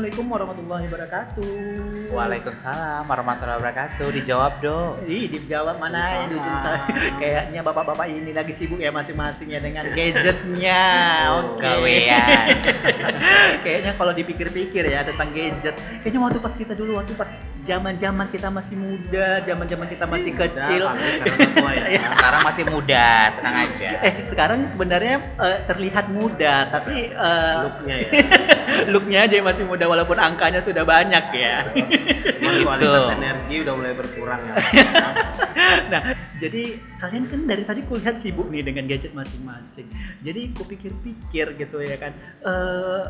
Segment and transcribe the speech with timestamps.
[0.00, 1.52] Assalamualaikum warahmatullahi wabarakatuh.
[2.08, 4.08] Waalaikumsalam warahmatullahi wabarakatuh.
[4.16, 4.96] Dijawab dong.
[5.04, 6.40] Ih, dijawab mana ini?
[7.20, 10.84] Kayaknya bapak-bapak ini lagi sibuk ya masing-masing ya dengan gadgetnya.
[11.36, 11.68] Oh, Oke.
[11.68, 12.48] gawean.
[13.68, 15.76] Kayaknya kalau dipikir-pikir ya tentang gadget.
[16.00, 17.28] Kayaknya waktu pas kita dulu waktu pas
[17.60, 20.84] zaman-zaman kita masih muda, zaman-zaman kita masih kecil.
[20.86, 22.00] ya.
[22.16, 23.06] Sekarang masih muda,
[23.36, 23.88] tenang aja.
[24.00, 28.10] Eh, sekarang sebenarnya eh, terlihat muda, tapi eh, looknya ya
[28.92, 31.66] looknya aja masih muda walaupun angkanya sudah banyak ya.
[31.70, 32.66] Cuman Gitu.
[32.66, 34.54] kualitas energi udah mulai berkurang ya
[35.92, 36.02] Nah,
[36.38, 36.62] jadi
[36.98, 39.86] kalian kan dari tadi kulihat sibuk nih dengan gadget masing-masing.
[40.20, 42.12] Jadi kupikir-pikir gitu ya kan.
[42.42, 43.04] eh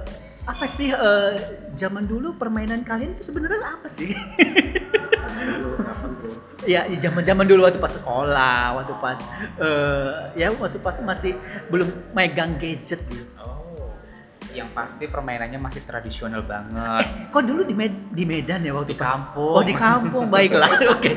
[0.50, 1.32] apa sih eh,
[1.72, 4.10] zaman dulu permainan kalian itu sebenarnya apa sih?
[6.68, 9.16] Ya ya zaman-zaman dulu waktu pas sekolah, waktu pas
[9.56, 11.32] eh ya waktu pas masih
[11.72, 13.24] belum megang gadget gitu.
[13.40, 13.88] Oh,
[14.52, 17.32] yang pasti permainannya masih tradisional banget.
[17.32, 19.54] Kok dulu di, Med- di Medan ya waktu Di pas kampung.
[19.56, 20.28] Oh, di kampung.
[20.28, 20.68] Baiklah.
[21.00, 21.12] Oke.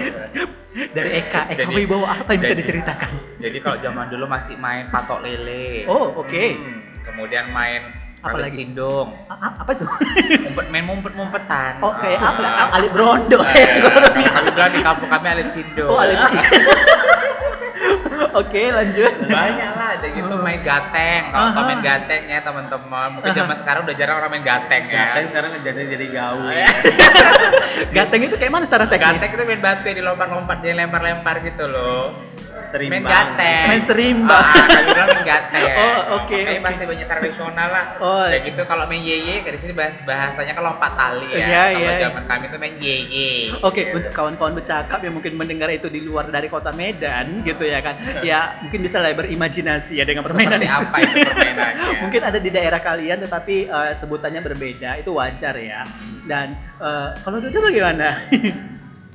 [0.73, 3.11] Dari Eka, Eka Jadi- Wibowo apa yang bisa jadi- diceritakan?
[3.43, 5.83] Jadi kalau zaman dulu masih main patok lele.
[5.85, 6.45] Oh, oke.
[6.55, 7.91] Hmm, kemudian main
[8.23, 8.55] Apa lagi?
[8.57, 9.11] cindung.
[9.25, 9.87] A- a- apa tuh?
[10.39, 11.73] Mumpet main mumpet-mumpetan.
[11.77, 12.31] Oke, Ah.
[12.31, 12.41] apa?
[12.41, 13.43] A- Ali Brondo.
[13.45, 13.99] Eh, kalau
[14.31, 15.89] kami bilang di kampung kami alit cindung.
[15.89, 16.39] Oh, Ali Ci-
[18.33, 19.13] Oke, lanjut.
[19.27, 21.53] banyak lah ada gitu main gateng kalau Aha.
[21.53, 25.27] kau main gateng ya teman-teman mungkin zaman sekarang udah jarang orang main gateng ya Gateng
[25.29, 26.69] sekarang jadi jadi gawe ya.
[27.95, 29.21] Gateng itu kayak mana secara teknis?
[29.21, 32.09] gateng itu main batu yang dilompat-lompat dia lempar-lempar gitu loh
[32.73, 32.99] Serimbang.
[32.99, 34.41] main gateng Main serimbang.
[34.41, 36.65] ah, kami bilang main gateng Oh, oke, Makanya oke.
[36.65, 38.25] masih banyak tradisional lah Oh.
[38.25, 41.85] kayak gitu kalau main yeye di sini bahas bahasanya kan lompat tali ya Iya, kalau
[41.85, 41.97] iya.
[42.01, 43.29] zaman kami tuh main yeye
[43.61, 47.79] Oke, untuk kawan-kawan bercakap yang mungkin mendengar itu di luar dari kota Medan gitu ya
[47.79, 47.93] kan.
[48.23, 52.49] Ya, mungkin bisa lah berimajinasi ya dengan permainan seperti apa itu permainannya mungkin ada di
[52.49, 55.83] daerah kalian tetapi eh, sebutannya berbeda, itu wajar ya.
[56.23, 58.23] Dan eh, kalau Dodo bagaimana?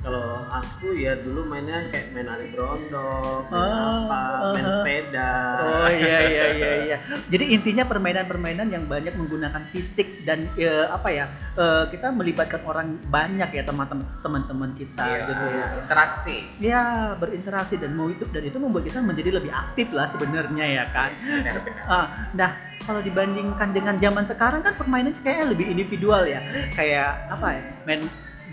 [0.09, 4.21] Kalau aku ya dulu mainnya kayak main Ali Brondo main Ah, apa
[4.57, 4.73] main aha.
[4.73, 5.31] sepeda
[5.61, 6.97] Oh iya iya iya iya.
[7.29, 11.29] Jadi intinya permainan-permainan yang banyak menggunakan fisik dan eh, apa ya?
[11.53, 15.65] eh, kita melibatkan orang banyak ya teman-teman kita Iya, gitu ya.
[15.77, 16.83] interaksi Ya,
[17.13, 21.13] berinteraksi dan mau itu dan itu membuat kita menjadi lebih aktif lah sebenarnya ya kan.
[21.21, 26.41] benar-benar Ah, nah, kalau dibandingkan dengan zaman sekarang kan permainan kayaknya lebih individual ya.
[26.73, 27.61] Kayak apa ya?
[27.85, 28.01] Main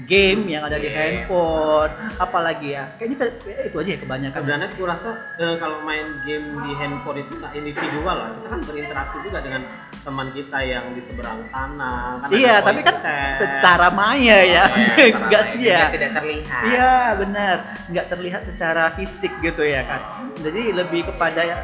[0.04, 2.84] game yang ada di handphone, apalagi ya.
[2.94, 3.32] Kayaknya kayak
[3.64, 4.36] itu aja ya kebanyakan.
[4.36, 8.60] sebenarnya aku rasa eh, kalau main game di handphone itu nggak individual lah kita kan
[8.62, 9.62] berinteraksi juga dengan
[9.98, 13.40] teman kita yang di seberang sana kan Iya, tapi kan chat.
[13.40, 15.80] secara maya ya, Iya, enggak sih ya.
[15.88, 17.56] Tidak terlihat Iya, benar.
[17.88, 20.00] Nggak terlihat secara fisik gitu ya kan.
[20.38, 21.56] Jadi lebih kepada ya,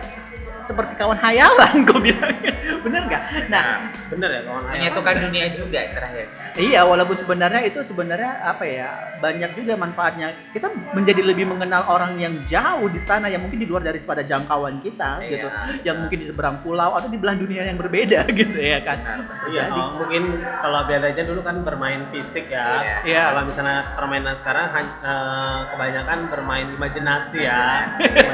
[0.63, 2.53] seperti kawan hayalan gue bilangnya.
[2.81, 3.23] Bener nggak?
[3.47, 3.65] Nah,
[4.09, 9.57] bener ya kawan menyatukan dunia juga terakhir Iya, walaupun sebenarnya itu sebenarnya apa ya banyak
[9.57, 10.37] juga manfaatnya.
[10.53, 14.81] Kita menjadi lebih mengenal orang yang jauh di sana yang mungkin di luar daripada jangkauan
[14.81, 15.29] kita Iya.
[15.31, 15.47] gitu,
[15.83, 19.01] yang mungkin di seberang pulau atau di belahan dunia yang berbeda gitu ya kan.
[19.49, 20.23] Iya, oh, mungkin
[20.61, 22.69] kalau bedanya dulu kan bermain fisik ya.
[22.83, 22.97] Iya.
[23.09, 23.23] Iya.
[23.33, 27.63] Kalau misalnya permainan sekarang eh, kebanyakan bermain imajinasi ya.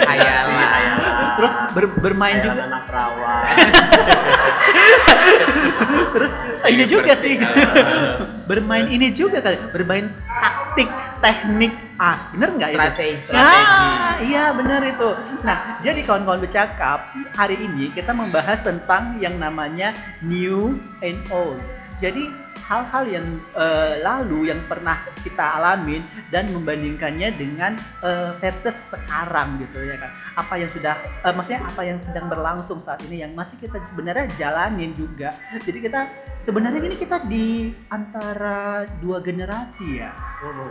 [0.03, 0.59] Hayalan.
[0.59, 1.27] hayalan.
[1.39, 3.43] Terus ber- bermain Hayalan juga, anak perawan.
[6.15, 6.33] terus
[6.69, 10.89] ini juga sih Kalau- bermain ini juga kali, bermain taktik,
[11.21, 11.73] teknik.
[12.01, 12.79] Ah, bener nggak itu?
[12.81, 13.33] Strategi.
[13.37, 15.09] Ah, iya benar itu.
[15.45, 19.93] Nah, jadi kawan-kawan bercakap, hari ini kita membahas tentang yang namanya
[20.25, 21.61] new and old.
[21.99, 22.31] Jadi
[22.69, 23.27] hal-hal yang
[23.57, 30.11] eh, lalu yang pernah kita alamin dan membandingkannya dengan eh, versus sekarang gitu ya kan.
[30.37, 30.95] Apa yang sudah
[31.25, 35.33] eh, maksudnya apa yang sedang berlangsung saat ini yang masih kita sebenarnya jalanin juga.
[35.65, 36.07] Jadi kita
[36.45, 40.13] sebenarnya ini kita di antara dua generasi ya.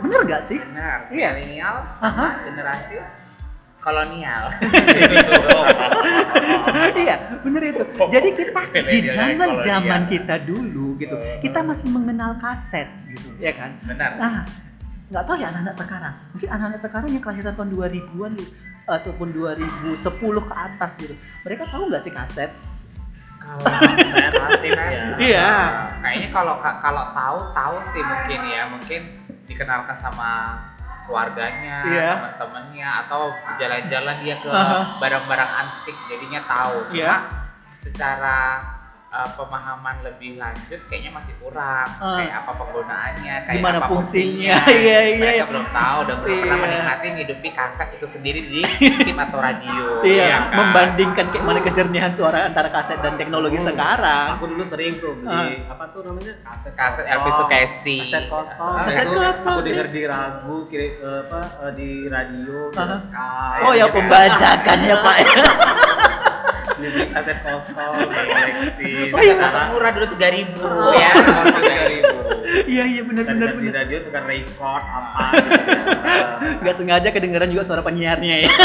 [0.00, 0.62] Bener nggak sih?
[0.62, 1.10] Benar.
[1.10, 1.34] Iya.
[1.34, 1.98] Milenial Aha.
[1.98, 2.94] sama generasi
[3.78, 4.50] kolonial.
[7.02, 7.84] iya, bener itu.
[7.86, 13.78] Jadi kita di zaman zaman kita dulu gitu, kita masih mengenal kaset gitu, ya kan?
[13.86, 14.10] Benar.
[14.18, 14.42] Nah,
[15.08, 16.14] nggak tahu ya anak-anak sekarang.
[16.34, 18.52] Mungkin anak-anak sekarang yang kelahiran tahun 2000-an gitu,
[18.88, 21.14] ataupun 2010 ke atas gitu.
[21.44, 22.50] Mereka tahu nggak sih kaset?
[23.38, 23.82] Kalau kan.
[24.58, 25.16] Iya.
[25.16, 25.50] Iya.
[26.02, 29.00] Kayaknya kalau kalau tahu tahu sih mungkin ya, mungkin
[29.48, 30.60] dikenalkan sama
[31.08, 32.10] keluarganya, Iya.
[32.14, 34.50] teman-temannya atau jalan-jalan dia ke
[35.00, 36.92] barang-barang antik jadinya tahu.
[36.92, 37.16] Cuma
[37.72, 38.60] secara
[39.08, 42.18] uh, pemahaman lebih lanjut kayaknya masih kurang Ah.
[42.18, 44.56] kayak apa penggunaannya kayak Gimana apa fungsinya.
[44.66, 45.44] Iya, iya, mereka iya.
[45.46, 46.62] belum tahu dan belum pernah Iya.
[46.62, 48.60] menikmati hidupi kaset itu sendiri di
[49.06, 50.54] tim atau radio Iya, ya kan?
[50.54, 53.68] membandingkan kayak mana kejernihan suara antara kaset dan teknologi Hmm.
[53.68, 54.28] sekarang.
[54.34, 57.04] Aku dulu sering tuh beli apa tuh namanya kaset kaset.
[57.04, 58.72] Elvis Sukaisi Kaset kosong.
[58.72, 59.68] Ah, Kaset kosong, Aku iya.
[59.68, 62.76] denger di ragu, kiri, eh, apa eh, di radio, Aha.
[62.76, 63.60] direkam.
[63.60, 63.94] Oh ya gitu.
[63.96, 65.16] pembajakan ya Pak.
[66.78, 68.92] Beli kaset kosong, koleksi.
[69.10, 69.34] Oh, iya.
[69.36, 70.92] kaset murah dulu tiga ribu Oh.
[70.92, 71.10] ya
[71.52, 72.16] tiga ribu.
[72.64, 73.74] Iya iya benar benar di benar.
[73.78, 75.24] radio tuh kan record apa.
[76.62, 78.50] Nggak sengaja kedengeran juga suara penyiarnya ya.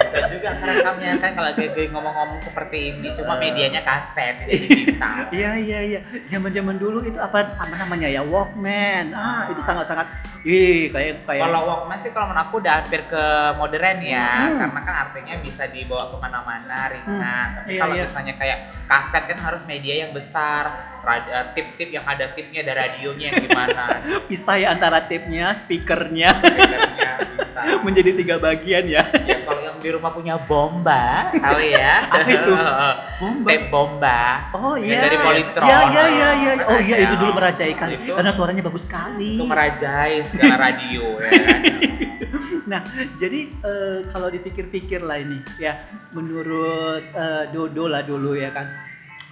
[0.00, 3.46] bisa juga kerekamnya kan kalau kayak ngomong-ngomong seperti ini cuma Eh.
[3.46, 6.00] medianya kaset tidak digital Iya iya iya.
[6.26, 9.14] Zaman-zaman dulu itu apa apa namanya ya Walkman.
[9.14, 10.10] Ah, itu sangat-sangat
[10.42, 14.56] ih kayak kayak kalau Walkman sih kalau menurut aku udah hampir ke modern ya Hmm.
[14.58, 18.04] karena kan artinya bisa dibawa ke mana-mana ringan tapi Iya, kalau iya.
[18.04, 20.64] misalnya kayak kaset kan harus media yang besar
[21.02, 23.84] eh, tip-tip yang ada tipnya ada radionya yang gimana
[24.28, 29.04] pisah ya antara tipnya, speakernya speakernya bisa menjadi tiga bagian ya.
[29.04, 32.52] ya kalau yang di rumah punya bomba tahu ya Apa itu?
[33.18, 33.46] Bomba.
[33.46, 34.20] tape bomba
[34.52, 35.00] Oh Yang iya.
[35.02, 35.66] dari Polytron.
[35.66, 36.52] Iya iya iya iya.
[36.64, 39.36] Oh iya itu dulu merajaikan Itu- karena suaranya bagus sekali.
[39.36, 41.60] itu merajai segala radio ya kan
[42.70, 42.82] Nah,
[43.18, 45.82] jadi eh, kalau dipikir-pikir lah ini ya,
[46.14, 48.66] menurut eh, Dodo lah dulu ya kan,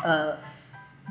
[0.02, 0.32] eh,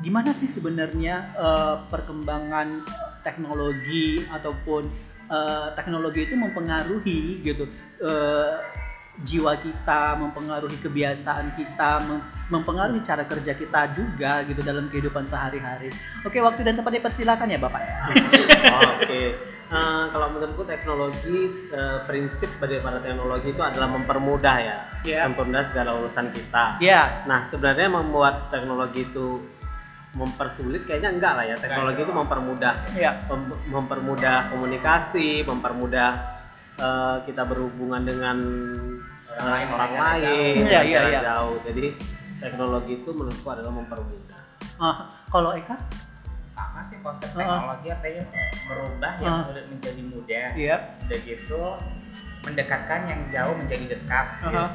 [0.04, 2.84] gimana sih sebenarnya eh, perkembangan
[3.24, 4.88] teknologi ataupun
[5.30, 7.64] eh, teknologi itu mempengaruhi gitu
[8.02, 8.54] eh,
[9.24, 15.90] jiwa kita, mempengaruhi kebiasaan kita, mem- mempengaruhi cara kerja kita juga gitu dalam kehidupan sehari-hari.
[16.22, 17.94] Oke, waktu dan tempat dipersilakan ya Bapak ya.
[18.94, 19.57] Oke.
[19.68, 25.28] Eh, kalau menurutku teknologi eh, prinsip daripada teknologi itu adalah mempermudah ya, Iya.
[25.28, 26.80] mempermudah segala urusan kita.
[26.80, 29.44] Ya, Nah sebenarnya membuat teknologi itu
[30.16, 31.56] mempersulit kayaknya enggak lah ya.
[31.60, 33.12] Teknologi itu mempermudah, ya.
[33.28, 36.10] mem- mempermudah komunikasi, mempermudah
[36.80, 38.36] eh, kita berhubungan dengan
[39.28, 40.64] Orang lain, orang jarak lain, jauh.
[40.64, 41.20] Iya, iya, iya.
[41.20, 41.56] jauh.
[41.60, 41.84] Jadi
[42.40, 44.40] teknologi itu menurutku adalah mempermudah.
[44.80, 44.96] Ah,
[45.28, 45.76] kalau Eka?
[46.78, 47.38] Sama sih konsep Uh-uh.
[47.42, 48.24] teknologi artinya
[48.64, 49.42] merubah yang Uh.
[49.42, 50.76] sulit menjadi mudah Iya.
[51.02, 51.62] udah gitu
[52.40, 54.54] mendekatkan yang jauh menjadi dekat gitu.
[54.54, 54.70] Uh-huh.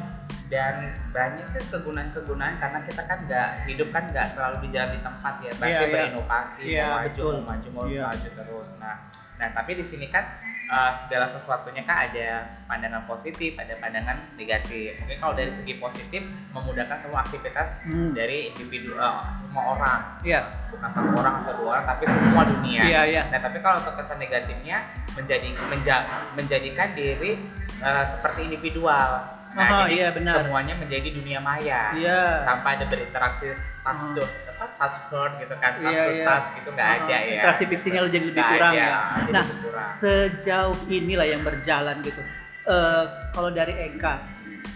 [0.52, 0.76] dan
[1.10, 5.52] banyak sih kegunaan-kegunaan karena kita kan nggak hidup kan nggak selalu berjalan di tempat ya
[5.52, 5.90] pasti Iya, iya.
[5.90, 7.32] berinovasi Iya, mau maju betul.
[7.34, 8.04] mau maju mau Iya.
[8.06, 8.96] maju terus nah
[9.44, 10.24] nah tapi di sini kan
[10.66, 12.28] uh, segala sesuatunya kan ada
[12.64, 18.16] pandangan positif ada pandangan negatif mungkin kalau dari segi positif memudahkan semua aktivitas Hmm.
[18.16, 20.48] dari individu uh, semua orang Iya.
[20.72, 23.22] bukan satu orang atau dua orang tapi semua dunia Iya, iya.
[23.28, 24.78] Nah, tapi kalau untuk kesan negatifnya
[25.12, 27.36] menjadi menja- menjadikan diri
[27.78, 29.10] uh, seperti individual.
[29.52, 30.42] Nah, jadi iya, benar.
[30.42, 31.92] semuanya menjadi dunia maya.
[31.94, 32.42] Iya.
[32.42, 33.52] Tanpa ada berinteraksi
[33.84, 34.16] touch Ah.
[34.16, 36.26] to apa touch word gitu kan, touch Iya, to iya.
[36.26, 37.20] touch gitu nggak Ah, ada ya.
[37.34, 38.90] interaksi fiksinya jadi lebih Nggak kurang ada, ya.
[39.30, 39.92] Nah, kurang.
[40.00, 42.22] Sejauh inilah yang berjalan gitu.
[42.64, 44.14] Eh, kalau dari Eka,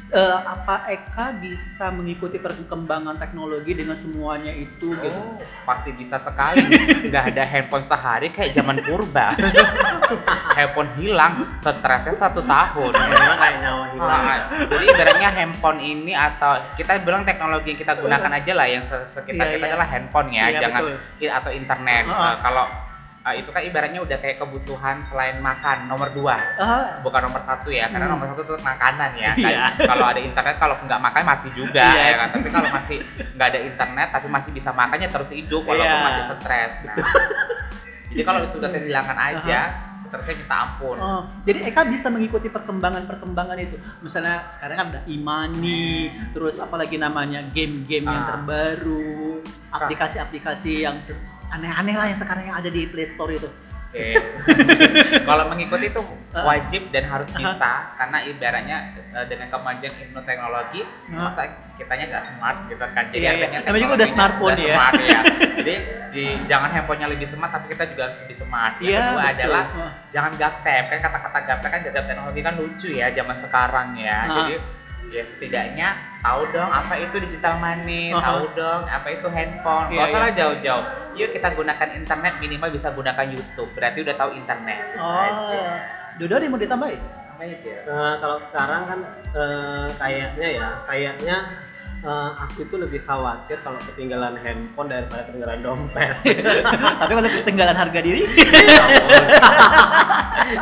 [0.09, 5.11] eh, apa Eka bisa mengikuti perkembangan teknologi dengan semuanya itu gitu?
[5.13, 6.63] Oh, pasti bisa sekali.
[7.11, 9.35] Nggak ada handphone sehari kayak zaman purba.
[10.53, 12.91] handphone hilang, stresnya satu tahun.
[12.91, 14.21] Karena kayak nyawa hilang.
[14.23, 18.83] Ah, jadi ibaratnya handphone ini atau kita bilang teknologi yang kita gunakan aja lah yang
[18.83, 19.71] se- sekitar Iya, kita iya.
[19.75, 21.29] adalah handphone ya, Iya, jangan betul.
[21.29, 22.03] atau internet.
[22.07, 22.15] Ah.
[22.17, 22.65] Nah, kalau
[23.27, 27.67] ah, itu kan ibaratnya udah kayak kebutuhan selain makan nomor dua, Ah, bukan nomor satu
[27.69, 28.15] ya, karena Hmm.
[28.15, 29.31] nomor satu itu makanan ya.
[29.35, 29.59] Kan,
[29.91, 32.03] kalau ada internet kalau nggak makan mati juga Iya.
[32.05, 32.27] ya kan.
[32.31, 32.97] Tapi kalau masih
[33.35, 36.05] nggak ada internet tapi masih bisa makannya terus hidup walaupun Iya.
[36.05, 36.71] masih stres.
[36.81, 36.95] Nah,
[38.07, 39.59] jadi kalau itu udah kehilangan aja,
[39.99, 40.95] stresnya minta ampun.
[40.97, 43.75] oh, jadi Eka bisa mengikuti perkembangan-perkembangan itu.
[43.99, 48.27] Misalnya sekarang kan ada imani, terus apalagi namanya game-game yang Ah.
[48.31, 50.95] terbaru, aplikasi-aplikasi yang
[51.49, 53.47] aneh-aneh lah yang sekarang yang ada di Play Store itu.
[53.87, 54.19] Oke.
[55.27, 56.01] Kalau mengikuti itu
[56.35, 58.77] wajib dan harus bisa karena ibaratnya
[59.15, 63.03] eh, dengan kemajuan ilmu teknologi masa kitanya nggak smart gitu kan.
[63.07, 63.47] Jadi Iya, iya.
[63.57, 64.75] artinya juga udah smartphone udah ya.
[64.75, 65.19] smart ya.
[65.57, 65.73] Jadi
[66.07, 68.73] di, jangan handphonenya lebih smart tapi kita juga harus lebih smart.
[68.77, 69.31] Yang Iya, kedua betul.
[69.33, 69.91] adalah Ah.
[70.11, 70.83] jangan gaptep.
[70.85, 74.17] Kan kata-kata gaptep kan gagap teknologi kan lucu ya zaman sekarang ya.
[74.19, 74.35] Ah.
[74.35, 74.53] Jadi
[75.07, 75.87] ya setidaknya
[76.19, 78.19] tahu dong apa itu digital money, Aha.
[78.19, 79.87] tahu dong apa itu handphone.
[79.87, 80.37] Iya, Gak usah lah iya.
[80.37, 80.85] jauh-jauh.
[81.17, 83.69] Yuk kita gunakan internet minimal bisa gunakan YouTube.
[83.73, 84.77] Berarti udah tahu internet.
[85.01, 85.61] Oh, Aja.
[86.21, 87.01] Dodo mau ditambahin?
[87.33, 87.73] Apa itu?
[87.73, 88.99] Eh, kalau sekarang kan
[89.33, 91.37] eh, kayaknya ya, kayaknya
[92.05, 96.13] eh, aku itu lebih khawatir kalau ketinggalan handphone daripada ketinggalan dompet.
[97.01, 98.21] Tapi kalau ketinggalan harga diri,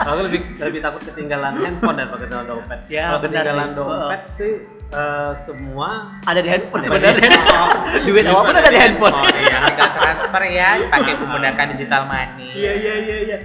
[0.08, 2.80] aku lebih lebih takut ketinggalan handphone daripada ketinggalan dompet.
[2.88, 3.76] Ya, kalau ketinggalan sih.
[3.76, 4.54] dompet sih
[4.96, 5.90] eh, semua
[6.24, 7.28] ada di handphone di sebenarnya.
[7.28, 7.74] handphone.
[8.08, 9.16] Duit apa pun ada di handphone.
[9.16, 9.58] Oh, iya.
[9.68, 13.38] tinggal transfer ya pakai menggunakan digital money Iya iya iya iya.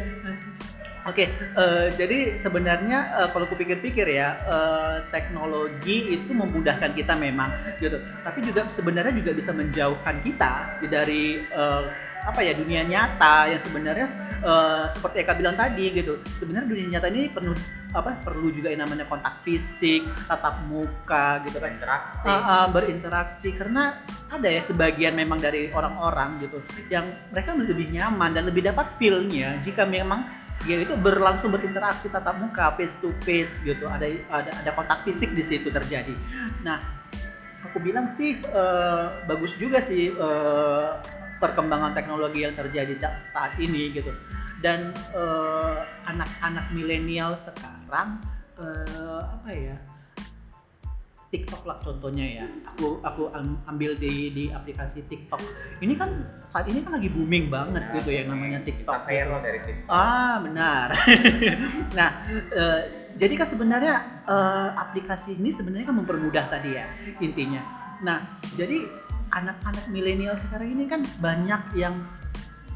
[1.09, 7.49] Oke, eh, jadi sebenarnya eh, kalau kupikir-pikir ya eh, teknologi itu memudahkan kita memang
[7.81, 7.97] gitu.
[8.21, 11.83] Tapi juga sebenarnya juga bisa menjauhkan kita dari eh,
[12.21, 14.07] apa ya dunia nyata yang sebenarnya
[14.45, 16.21] eh, seperti Eka bilang tadi gitu.
[16.37, 17.57] Sebenarnya dunia nyata ini penuh
[17.91, 21.71] apa perlu juga yang namanya kontak fisik, tatap muka gitu kan.
[21.71, 22.29] berinteraksi.
[22.31, 23.49] Ah, ah, berinteraksi.
[23.55, 23.99] Karena
[24.31, 29.59] ada ya sebagian memang dari orang-orang gitu yang mereka lebih nyaman dan lebih dapat feel-nya
[29.67, 30.23] jika memang
[30.63, 33.91] dia itu berlangsung berinteraksi tatap muka face to face gitu.
[33.91, 36.15] Ada ada ada kontak fisik di situ terjadi.
[36.63, 36.79] Nah
[37.67, 40.89] aku bilang sih eh, bagus juga sih eh,
[41.41, 44.13] perkembangan teknologi yang terjadi sa- saat ini gitu
[44.61, 48.21] dan eh, anak-anak milenial sekarang
[48.57, 49.77] eh, apa ya
[51.31, 52.47] TikTok lah contohnya ya.
[52.75, 55.39] Aku aku am- ambil di di aplikasi TikTok.
[55.79, 56.11] Ini kan
[56.43, 58.99] saat ini kan lagi booming banget Ya, gitu yang namanya bisa TikTok.
[59.07, 59.47] viral gitu.
[59.47, 60.89] dari TikTok Ah benar.
[61.99, 62.09] nah
[62.51, 62.81] eh,
[63.15, 63.95] jadi kan sebenarnya
[64.27, 66.91] eh, aplikasi ini sebenarnya kan mempermudah tadi ya
[67.23, 67.63] intinya.
[68.03, 68.27] Nah
[68.59, 68.91] jadi
[69.31, 72.03] anak-anak milenial sekarang ini kan banyak yang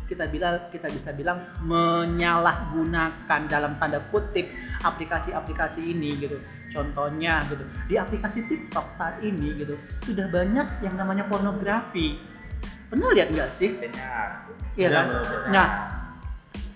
[0.04, 4.48] kita bilang kita bisa bilang menyalahgunakan dalam tanda kutip
[4.84, 6.36] aplikasi-aplikasi ini gitu.
[6.74, 12.18] Contohnya gitu di aplikasi TikTok saat ini gitu sudah banyak yang namanya pornografi.
[12.90, 13.74] Pernah lihat nggak sih?
[13.78, 14.44] benar
[14.74, 15.06] Iya kan?
[15.54, 15.66] Nah,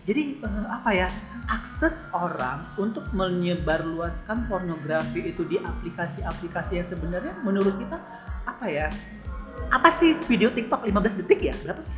[0.09, 1.09] jadi eh, apa ya?
[1.49, 7.97] Akses orang untuk menyebarluaskan pornografi itu di aplikasi-aplikasi yang sebenarnya menurut kita
[8.45, 8.93] apa ya?
[9.73, 11.57] Apa sih video TikTok 15 detik ya?
[11.65, 11.97] Berapa sih?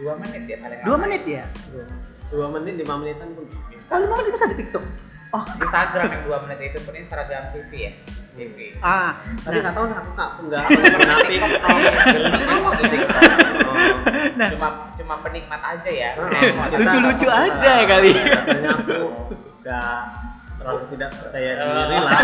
[0.00, 1.02] Dua menit ya paling Dua lama.
[1.04, 1.44] menit ya?
[2.30, 3.44] dua menit lima menitan pun
[3.90, 4.84] Oh, 5 menit bisa di TikTok.
[5.30, 7.92] Oh, Instagram yang dua menit itu pun Instagram TV ya
[8.30, 10.10] TV ah, tapi nah, nggak tahu aku
[10.46, 11.78] nggak nggak pernah TikTok.
[14.32, 14.48] Nah.
[14.48, 18.12] cuma cuma penikmat aja ya kita- Lucu-lucu aja kali.
[18.14, 18.98] aku
[19.60, 19.98] nggak
[20.60, 22.20] terlalu tidak percaya diri lah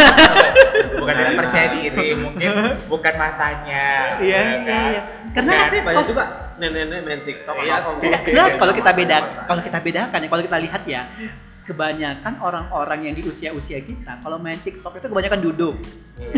[1.01, 2.51] bukan tidak percaya diri mungkin
[2.85, 3.87] bukan masanya
[4.21, 4.89] iya, ya iya, kan?
[4.93, 5.03] iya.
[5.33, 6.25] Karena tapi banyak juga
[6.61, 7.77] nenek-nenek main TikTok Iya.
[8.21, 9.17] Kenapa kalau kita beda
[9.49, 11.03] kalau kita bedakan ya kalau kita lihat ya
[11.67, 15.75] kebanyakan orang-orang yang di usia-usia kita kalau main TikTok itu kebanyakan duduk.
[16.21, 16.33] Iya.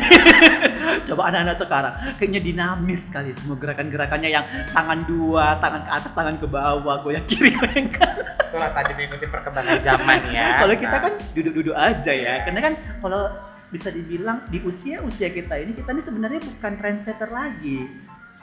[1.12, 6.36] Coba anak-anak sekarang kayaknya dinamis sekali semua gerakan-gerakannya yang tangan dua, tangan ke atas, tangan
[6.38, 8.24] ke bawah, goyang kiri, goyang kanan.
[8.58, 12.34] Itulah tadi mengikuti perkembangan zaman ya Kalau kita Nah, kan duduk-duduk aja ya.
[12.42, 13.22] Karena kan kalau
[13.70, 17.86] bisa dibilang di usia-usia kita ini kita ini sebenarnya bukan trendsetter lagi.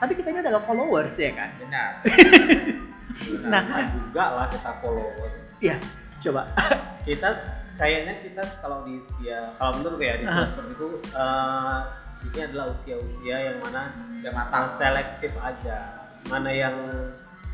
[0.00, 1.52] Tapi kita ini adalah followers ya kan.
[1.60, 1.90] benar
[3.48, 3.64] Nah.
[3.64, 5.76] nah juga lah kita followers Iya,
[6.20, 6.48] coba.
[7.08, 7.28] kita
[7.76, 11.78] kayaknya kita kalau di usia kalau menurut ya di usia seperti itu eh,
[12.26, 13.82] ini adalah usia-usia yang mana
[14.20, 15.78] udah matang uh, selektif aja
[16.28, 16.76] mana yang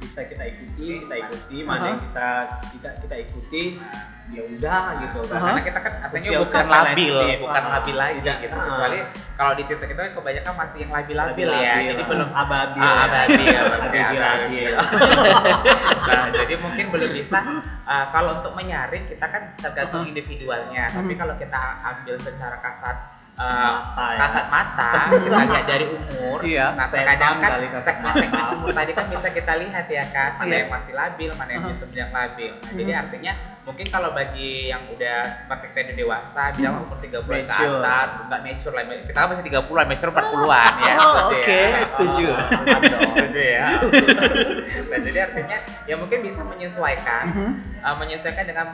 [0.02, 2.04] bisa kita ikuti kita ikuti mana yang Aha.
[2.04, 2.26] bisa
[2.68, 3.62] tidak kita ikuti
[4.28, 7.38] ya udah gitu kan karena kita kan katanya Usia-usia bukan labil selektif.
[7.40, 7.70] bukan Ah.
[7.72, 8.36] labil lagi Tidak.
[8.40, 8.64] gitu Ah.
[8.64, 8.98] kecuali
[9.32, 13.46] kalau di titik itu kan kebanyakan masih yang labil-labil ya jadi belum ababil Ah, ababil,
[13.62, 14.72] ababil ababil.
[14.72, 14.72] ababil.
[16.02, 17.38] nah jadi mungkin belum bisa
[17.82, 20.08] uh, kalau untuk menyaring kita kan tergantung Uh-huh.
[20.08, 22.96] individualnya tapi kalau kita ambil secara kasat
[23.34, 24.18] uh, Mata, ya.
[24.18, 24.90] kasat mata
[25.24, 26.66] kita lihat dari umur Iya.
[26.74, 30.58] nah terkadang kan segmen-segmen umur tadi kan bisa kita lihat ya kan mana Iya.
[30.58, 31.70] yang masih labil mana yang Uh-huh.
[31.70, 33.02] justru yang labil nah, jadi Hmm.
[33.02, 37.78] artinya mungkin kalau bagi yang udah seperti kita udah dewasa bilang umur 30 ke Mature.
[37.78, 41.82] atas enggak mature lah kita kan masih 30-an mature 40-an ya Oh, oke, ya.
[41.84, 42.26] setuju.
[42.26, 43.02] Dong.
[43.08, 43.66] setuju ya
[44.82, 47.50] nah, jadi artinya ya mungkin bisa menyesuaikan Mhm.
[47.80, 48.66] uh, menyesuaikan dengan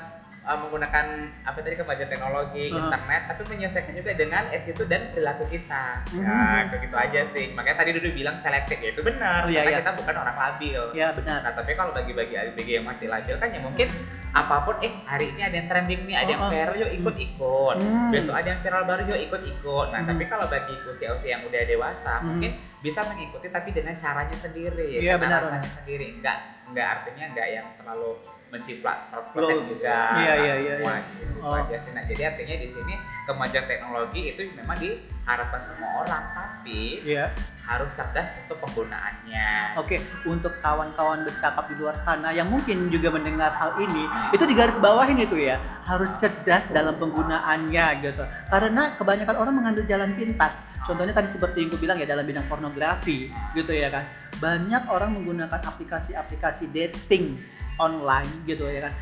[0.49, 1.07] uh, menggunakan
[1.45, 2.81] apa tadi kemajuan teknologi Uh.
[2.81, 6.25] internet tapi menyesuaikan juga dengan attitude dan perilaku kita Mhm.
[6.25, 9.61] ya kayak gitu aja sih makanya tadi dulu bilang selektif ya itu benar Oh, iya,
[9.61, 9.78] karena iya.
[9.81, 11.38] kita bukan orang labil Ya benar.
[11.40, 13.88] Nah tapi kalau bagi-bagi bagi yang masih labil kan ya mungkin
[14.31, 16.52] apa pun eh hari ini ada yang trending nih, ada yang Oh, oh.
[16.52, 17.76] viral yuk ikut-ikut.
[17.78, 18.09] Hmm.
[18.09, 19.87] Besok ada yang viral baru yuk ikut-ikut.
[19.88, 20.09] Nah Hmm.
[20.09, 22.26] tapi kalau bagi usia-usia yang udah dewasa Hmm.
[22.31, 26.07] mungkin bisa mengikuti tapi dengan caranya sendiri Iya, dengan benar, rasanya sendiri.
[26.14, 28.11] Enggak enggak artinya enggak yang terlalu
[28.49, 29.61] menciplak 100% Flow.
[29.69, 29.99] juga.
[30.17, 31.02] Iya, kan, iya, iya, semua iya.
[31.21, 31.55] gitu Oh.
[31.95, 37.31] Nah, jadi artinya di sini kemajuan teknologi itu memang diharapkan semua orang tapi Iya.
[37.62, 39.78] harus cerdas untuk penggunaannya.
[39.78, 44.02] Oke, untuk kawan-kawan bercakap di luar sana yang mungkin juga mendengar hal ini,
[44.33, 48.25] itu di garis bawahin itu ya, harus cerdas dalam penggunaannya gitu.
[48.50, 50.67] Karena kebanyakan orang mengambil jalan pintas.
[50.88, 54.09] contohnya tadi seperti yang gue bilang ya dalam bidang pornografi gitu ya kan
[54.40, 57.37] banyak orang menggunakan aplikasi-aplikasi dating
[57.78, 58.94] online gitu ya kan.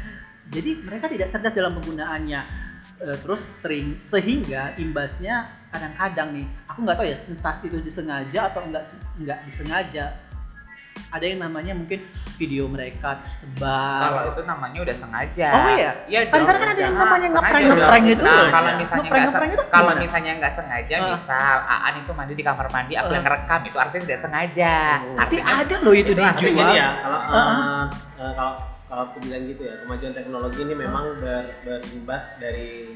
[0.52, 2.66] Jadi mereka tidak cerdas dalam penggunaannya.
[2.96, 8.64] Eh, terus sering sehingga imbasnya kadang-kadang nih aku nggak tahu ya entah itu disengaja atau
[8.64, 8.88] enggak
[9.20, 10.16] enggak disengaja
[11.16, 11.98] ada yang namanya mungkin
[12.36, 15.48] video mereka tersebar Kalau itu namanya udah sengaja.
[15.50, 15.92] Oh iya?
[16.04, 18.22] Iya Kan kan ada yang namanya Sengaja ngeprank- ngeprank itu.
[18.22, 21.06] Nah, kalau misalnya Ngeprank- nggak kalau misalnya nggak sengaja, Ah.
[21.10, 23.14] misal Aan itu mandi di kamar mandi, aku Ah.
[23.14, 24.74] yang ngerekam itu artinya tidak sengaja.
[24.98, 25.16] Oh.
[25.16, 27.84] tapi Artinya- ada loh itu dijual ya, kalau eh,
[28.16, 28.52] eh, kalau
[28.86, 32.95] kalau aku bilang gitu ya, kemajuan teknologi ini memang ber- berimbas dari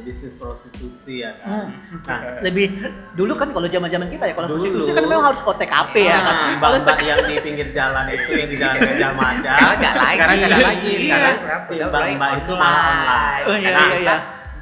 [0.00, 1.68] bisnis prostitusi ya kan.
[1.68, 1.98] Hmm.
[2.06, 2.66] Nah, lebih
[3.12, 4.62] dulu kan kalau zaman-zaman kita ya kalau Dulu.
[4.62, 6.34] prostitusi kan memang harus OTKP ya kan.
[6.36, 9.56] Nah, Kalau mbak yang di pinggir jalan itu yang di jalan Gajah Mada.
[9.58, 10.14] Sekarang nggak lagi.
[10.14, 10.92] Sekarang nggak ada lagi.
[10.96, 11.16] Iya.
[11.34, 13.44] Sekarang si mbak-mbak itu malah online.
[13.44, 14.16] Oh, iya, Nah, iya, iya.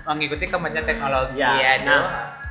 [0.04, 1.72] Mengikuti kemajuan teknologi Ya, ya.
[1.80, 2.02] nah,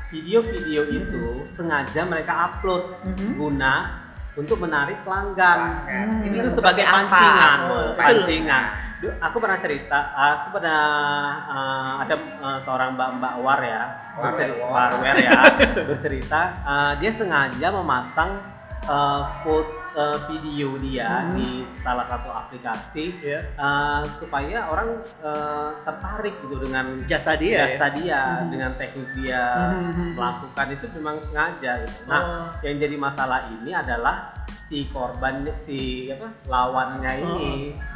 [0.10, 3.30] video-video itu sengaja mereka upload Mhm.
[3.38, 3.74] guna
[4.34, 5.60] untuk menarik pelanggan.
[5.86, 6.26] Hmm.
[6.26, 8.64] Itu sebagai pancingan, Oh, pancingan.
[9.04, 10.84] Aku pernah cerita, aku pernah
[11.44, 13.84] eh, ada eh, seorang mbak-mbak war ya,
[14.14, 14.90] Warwer, bercer- war.
[14.94, 15.40] warwer ya,
[15.90, 18.32] bercerita eh, dia sengaja memasang
[18.84, 21.36] eh, foto eh, video dia Hmm.
[21.36, 23.40] di salah satu aplikasi Iya.
[23.54, 27.94] eh, supaya orang eh, tertarik gitu dengan jasa dia jasa ya.
[27.94, 28.48] dia Mhm.
[28.50, 30.16] dengan teknik dia Mhm.
[30.16, 32.00] melakukan itu memang sengaja gitu.
[32.06, 32.46] Nah, Oh.
[32.62, 34.32] yang jadi masalah ini adalah
[34.64, 37.52] si korban si apa lawannya ini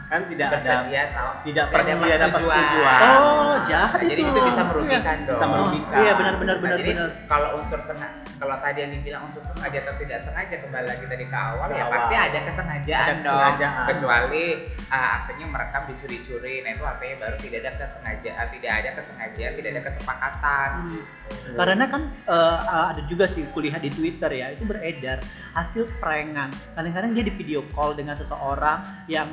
[0.08, 0.84] kan tidak ada tahu.
[0.88, 1.06] tidak
[1.44, 3.00] Tidak pernah ada dia dapat tujuan.
[3.04, 4.32] Oh, jahat Nah, jadi itu.
[4.32, 5.28] itu bisa merugikan Iya.
[5.28, 5.36] dong.
[5.36, 5.98] Bisa merugikan.
[5.98, 7.10] Iya, benar benar Nah, benar jadi benar.
[7.28, 11.26] kalau unsur sengaja, kalau tadi yang dibilang unsur sengaja atau tidak sengaja kembali lagi tadi
[11.26, 11.92] ke awal Ke ya awal.
[11.92, 13.24] pasti ada kesengajaan Ada dong.
[13.36, 13.86] kesengajaan.
[13.90, 14.46] Kecuali
[14.88, 19.70] ah, artinya merekam dicuri-curi, nah itu artinya baru tidak ada kesengajaan, tidak ada kesengajaan, tidak
[19.70, 20.70] ada kesepakatan.
[20.88, 21.04] Hmm.
[21.50, 25.20] Karena kan eh, ada juga sih kuliah di Twitter ya, itu beredar
[25.52, 26.48] hasil prankan.
[26.72, 29.28] Kadang-kadang dia di video call dengan seseorang yang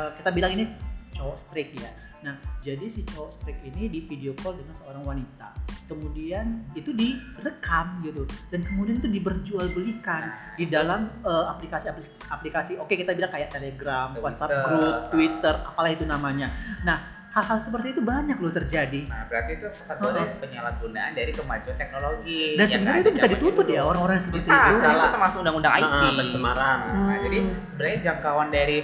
[0.00, 0.64] eh, kita bilang ini
[1.12, 1.90] cowok strik ya.
[2.20, 5.48] Nah, jadi si cowok strik ini di video call dengan seorang wanita.
[5.86, 10.22] Kemudian itu direkam gitu dan kemudian itu diperjualbelikan
[10.54, 11.90] di dalam eh, aplikasi
[12.26, 14.22] aplikasi oke kita bilang kayak Telegram, Twitter.
[14.22, 16.48] WhatsApp group, Twitter, apalah itu namanya.
[16.82, 16.98] Nah,
[17.30, 19.00] hal-hal seperti itu banyak loh terjadi.
[19.06, 22.54] Nah, berarti itu kategori penyalahgunaan dari kemajuan teknologi.
[22.54, 23.74] Dan sebenarnya itu bisa dituntut dulu.
[23.74, 24.76] ya orang-orang seperti Bisa, itu.
[24.76, 25.86] bisa itu termasuk undang-undang IT.
[25.86, 26.78] Ah, pencemaran.
[27.00, 27.54] Nah, jadi Hmm.
[27.66, 28.78] sebenarnya jangkauan dari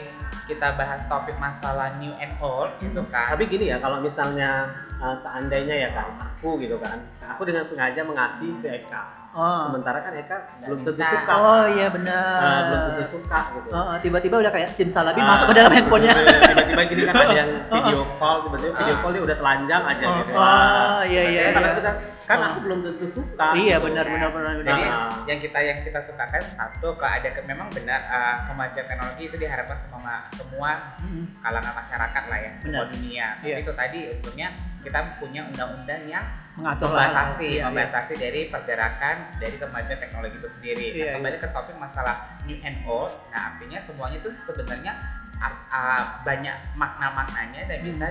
[0.46, 3.34] kita bahas topik masalah new and old gitu kan.
[3.34, 4.64] Tapi gini ya, kalau misalnya
[4.96, 9.02] uh, seandainya ya kan, aku gitu kan, aku dengan sengaja mengasih ke Eka.
[9.32, 9.68] Oh.
[9.68, 12.60] Sementara kan Eka belum tentu suka, Oh iya Uh, benar.
[12.62, 13.68] belum tentu suka gitu.
[13.68, 16.14] Oh, oh, tiba-tiba udah kayak simsalabim Ah, masuk ke dalam handphonenya.
[16.46, 20.14] Tiba-tiba gini kan ada yang video call, tiba-tiba video call dia udah telanjang aja Oh,
[20.16, 20.30] gitu.
[20.32, 21.40] oh, iya iya.
[21.42, 21.76] Tapi Kalau iya.
[21.76, 21.92] kita
[22.26, 22.46] kan Oh.
[22.48, 23.54] aku belum tentu suka.
[23.54, 24.52] Iya benar benar benar.
[24.58, 25.10] Jadi Nah.
[25.24, 29.36] yang kita yang kita sukakan satu ke ada ke, memang benar uh, kemajuan teknologi itu
[29.36, 31.24] diharapkan semua semua Mm.
[31.38, 32.92] kalangan masyarakat lah ya, semua Benar.
[32.92, 33.26] dunia.
[33.36, 33.56] Tapi Iya.
[33.62, 34.48] itu tadi untungnya
[34.82, 37.64] kita punya undang-undang yang mengatur membatasi, Iya, iya.
[37.64, 40.86] membatasi dari pergerakan dari kemajuan teknologi itu sendiri.
[40.92, 44.92] Iya, nah, kembali ke topik masalah new and old, nah artinya semuanya itu sebenarnya
[45.36, 47.86] ah, ah, banyak makna-maknanya dan Hmm.
[47.86, 48.06] bisa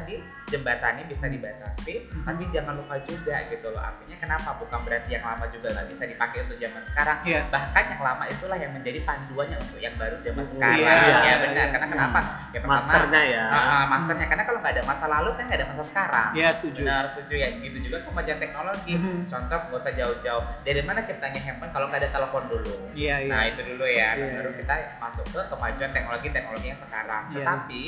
[0.46, 2.22] dijembatani, bisa dibatasi, Hmm.
[2.24, 3.82] tapi jangan lupa juga gitu loh.
[3.82, 4.50] Artinya kenapa?
[4.56, 7.18] Bukan berarti yang lama juga nggak bisa dipakai untuk zaman sekarang.
[7.26, 7.42] Iya.
[7.50, 10.78] Bahkan yang lama itulah yang menjadi panduannya untuk yang baru zaman Hmm, sekarang.
[10.78, 11.58] iya, ya iya, benar.
[11.58, 11.74] iya.
[11.74, 12.20] Karena kenapa?
[12.54, 13.44] Ya pertama, Masternya ya.
[13.50, 16.30] ah, masternya karena kalau nggak ada masa lalu kan nggak ada masa sekarang.
[16.32, 16.80] Iya setuju.
[16.86, 17.48] Benar, setuju ya.
[17.58, 18.94] Gitu juga kemajuan teknologi.
[18.96, 19.18] Mhm.
[19.26, 20.44] Contoh nggak usah jauh-jauh.
[20.62, 22.74] Dari mana ciptanya handphone kalau nggak ada telepon dulu?
[22.94, 23.32] Iya iya.
[23.34, 24.10] Nah itu dulu ya.
[24.14, 24.58] Baru iya.
[24.62, 27.24] kita masuk ke kemajuan teknologi-teknologi yang sekarang.
[27.28, 27.36] Iya.
[27.42, 27.82] Tetapi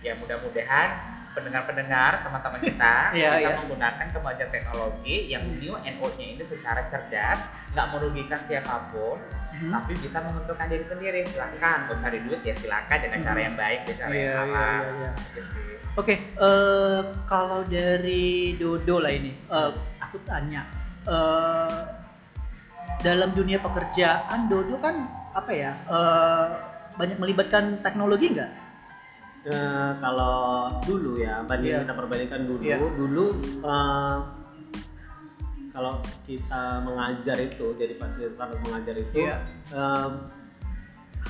[0.00, 0.88] ya mudah-mudahan
[1.30, 3.54] pendengar-pendengar teman-teman kita bisa iya.
[3.62, 7.38] menggunakan kemajuan teknologi yang new and old-nya ini secara cerdas,
[7.70, 9.18] nggak merugikan siapa pun,
[9.50, 9.70] Mhm.
[9.70, 11.20] tapi bisa menguntungkan diri sendiri.
[11.26, 14.40] Silahkan mau cari duit ya silakan dengan cara yang baik, dengan cara Iya yang iya
[14.40, 14.80] halal.
[14.80, 14.90] iya.
[14.90, 15.10] iya.
[15.34, 15.64] Gitu sih.
[15.98, 20.62] Oke, eh, kalau dari Dodo lah ini, eh, aku tanya,
[21.04, 21.78] eh,
[23.00, 24.96] dalam dunia pekerjaan Dodo kan
[25.30, 26.46] apa ya, eh,
[26.94, 28.50] banyak melibatkan teknologi nggak?
[29.42, 30.36] Eh, kalau
[30.84, 31.80] dulu ya, banding Iya.
[31.82, 32.76] kita perbandingkan dulu, Iya.
[32.76, 33.26] dulu
[33.62, 34.16] eh,
[35.70, 39.40] kalau kita mengajar itu, jadi fasilitator mengajar itu Iya.
[39.72, 40.08] eh,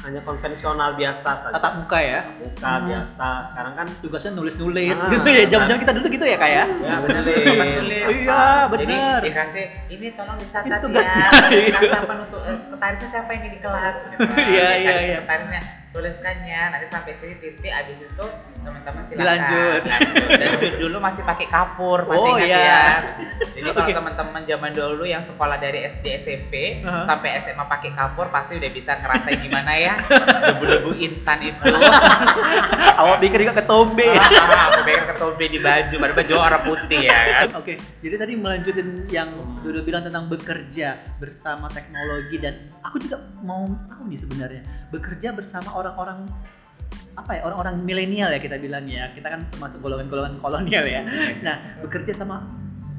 [0.01, 1.53] hanya konvensional biasa saja.
[1.53, 2.21] Tatap muka ya?
[2.35, 2.87] muka Hmm.
[2.89, 3.29] biasa.
[3.47, 6.65] Sekarang kan Tugasnya nulis-nulis Ah, gitu ya, jam-jam kita dulu gitu ya kak ya?
[6.65, 7.75] ya benar Tulis, deh.
[7.77, 8.05] tulis.
[8.25, 9.19] Iya, Jadi benar.
[9.21, 11.27] dikasih ini tolong dicatat Ini tugasnya.
[11.29, 11.63] ya.
[11.69, 13.95] Dikasih apa untuk eh, sekretarisnya siapa ini di kelas?
[14.03, 14.19] Gitu.
[14.51, 15.19] Iya, Dikasih iya, iya.
[15.21, 18.27] Sekretarisnya tuliskannya nanti sampai sini titik abis itu
[18.61, 19.27] teman-teman silakan.
[19.27, 19.83] Lanjut.
[20.31, 22.61] dan du- dulu masih pakai kapur masih Oh, ingat iya.
[22.61, 22.83] ya
[23.51, 23.95] jadi kalau Oke.
[23.95, 27.05] teman-teman zaman dulu yang sekolah dari SD SMP Uh-huh.
[27.05, 29.95] sampai SMA pakai kapur pasti udah bisa ngerasain gimana ya
[30.47, 31.67] debu-debu intan itu
[33.01, 34.09] Awak pikir juga ketombe.
[34.13, 34.29] ah,
[34.69, 38.89] aku pegang ketombe di baju baru baju warna putih ya kan Oke, jadi tadi melanjutin
[39.09, 45.29] yang Dodo bilang tentang bekerja bersama teknologi dan aku juga mau tahu nih sebenarnya bekerja
[45.31, 46.25] bersama orang-orang
[47.21, 51.05] apa ya orang-orang milenial ya kita bilang ya kita kan termasuk golongan-golongan kolonial ya.
[51.45, 52.49] Nah bekerja sama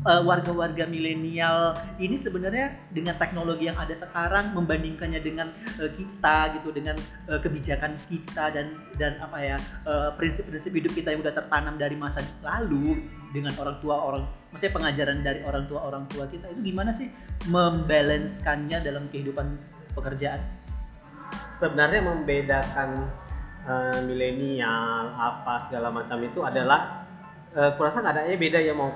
[0.05, 5.49] uh, warga-warga milenial ini sebenarnya dengan teknologi yang ada sekarang membandingkannya dengan
[5.81, 6.95] uh, kita gitu dengan
[7.29, 9.57] uh, kebijakan kita dan dan apa ya
[9.89, 14.73] uh, prinsip-prinsip hidup kita yang udah tertanam dari masa lalu dengan orang tua orang maksudnya
[14.75, 17.07] pengajaran dari orang tua orang tua kita itu gimana sih
[17.47, 19.57] membalancekannya dalam kehidupan
[19.97, 20.39] pekerjaan?
[21.61, 23.05] sebenarnya membedakan
[23.63, 27.05] eh, milenial apa segala macam itu adalah
[27.51, 28.89] uh, kurasa nggak adanya beda ya mau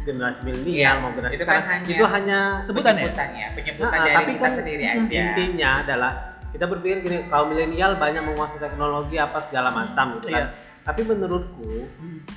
[0.00, 2.96] generasi milenial Iya, mau generasi itu kan sekarang hanya itu hanya sebutan ya?
[2.96, 6.12] penyebutannya penyebutan Nah, dari tapi kita kan sendiri aja intinya adalah
[6.50, 10.50] kita berpikir gini kalau milenial banyak menguasai teknologi apa segala macam gitu kan.
[10.50, 10.68] Iya.
[10.80, 11.86] Tapi menurutku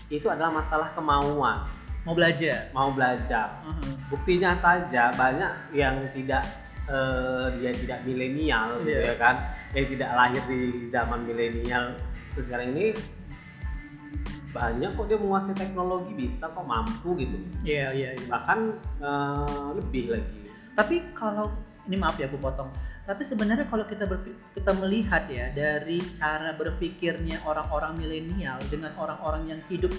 [0.08, 1.66] itu adalah masalah kemauan,
[2.04, 2.70] Mau belajar?
[2.70, 3.64] mau belajar.
[3.64, 4.12] Mhm.
[4.12, 6.44] Buktinya saja banyak yang tidak
[6.86, 9.12] eh, dia tidak milenial gitu Iya.
[9.12, 9.36] ya kan,
[9.72, 11.96] yang tidak lahir di zaman milenial
[12.34, 12.92] sekarang ini
[14.50, 18.10] banyak kok dia menguasai teknologi bisa kok mampu gitu Iya iya.
[18.14, 18.28] iya.
[18.30, 18.60] bahkan
[19.02, 20.40] eh, lebih lagi
[20.74, 21.54] Tapi kalau
[21.86, 22.74] ini maaf ya aku potong.
[23.06, 29.54] Tapi sebenarnya kalau kita berpi- kita melihat ya dari cara berpikirnya orang-orang milenial dengan orang-orang
[29.54, 29.94] yang hidup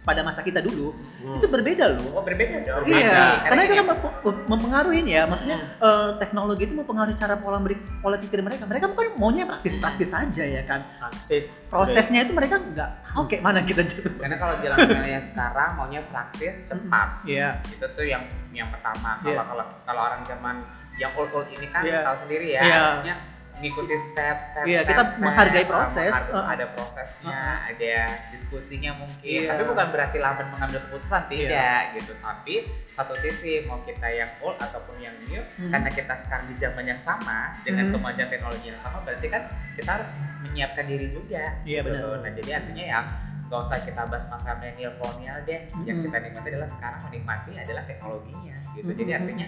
[0.00, 1.36] pada masa kita dulu Hmm.
[1.36, 2.16] itu berbeda loh.
[2.16, 3.36] oh berbeda dong Iya, pasti.
[3.44, 4.12] karena itu kan mem-
[4.46, 8.64] mempengaruhi ya, maksudnya eh, teknologi itu mempengaruhi cara pola beri- pola pikir mereka.
[8.64, 10.80] Mereka kan maunya praktis-praktis saja ya kan.
[10.90, 14.10] praktis Prosesnya itu mereka nggak tahu kayak mana kita jatuh.
[14.18, 17.48] karena kalau jalan yang sekarang maunya praktis cepat Iya.
[17.68, 19.42] itu tuh yang yang pertama kalau Iya.
[19.44, 20.56] kalau kalau orang zaman
[20.96, 22.02] yang old old ini kan Iya.
[22.02, 22.78] tahu sendiri ya Iya.
[22.90, 23.16] artinya
[23.60, 26.14] ngikuti step step Iya, step, kita step, menghargai proses.
[26.28, 26.42] Uh.
[26.42, 27.68] ada prosesnya Uh.
[27.68, 27.94] ada
[28.30, 29.48] diskusinya mungkin Iya.
[29.50, 31.30] tapi bukan berarti lamban mengambil keputusan Iya.
[31.30, 32.54] tidak gitu tapi
[32.88, 35.70] satu sisi mau kita yang old ataupun yang new Hmm.
[35.70, 37.94] karena kita sekarang di zaman yang sama dengan Hmm.
[37.94, 39.42] kemajuan teknologi yang sama berarti kan
[39.76, 41.92] kita harus menyiapkan diri juga Iya, gitu.
[41.92, 42.18] benar.
[42.18, 43.00] nah jadi artinya ya
[43.46, 46.04] gak usah kita bahas masa milenial kolonial deh yang Hmm.
[46.06, 48.96] kita nikmati adalah sekarang menikmati adalah teknologinya gitu Hmm.
[48.96, 49.46] jadi artinya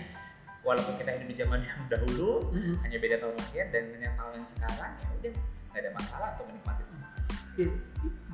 [0.62, 2.74] walaupun kita hidup di zaman yang dahulu Mhm.
[2.80, 5.32] hanya beda tahun lahir dan yang tahun yang sekarang ya udah
[5.72, 7.08] nggak ada masalah untuk menikmati semua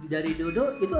[0.06, 0.96] dari Dodo itu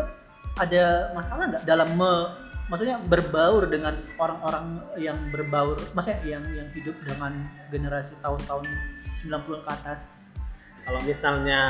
[0.56, 2.30] ada masalah nggak dalam me-
[2.68, 7.32] maksudnya berbaur dengan orang-orang yang berbaur maksudnya yang yang hidup dengan
[7.68, 8.66] generasi tahun-tahun
[9.24, 10.28] 90 ke atas
[10.84, 11.60] kalau misalnya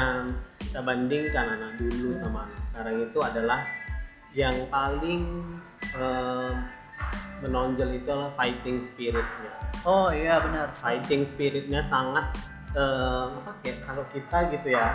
[0.59, 3.61] kita bandingkan anak dulu sama anak sekarang itu adalah
[4.33, 5.23] yang paling
[5.95, 6.53] eh,
[7.45, 9.53] menonjol itu adalah fighting spiritnya.
[9.87, 10.75] Oh iya benar.
[10.75, 12.35] Fighting spiritnya sangat
[12.75, 14.93] eh, apa kayak kalau kita gitu ya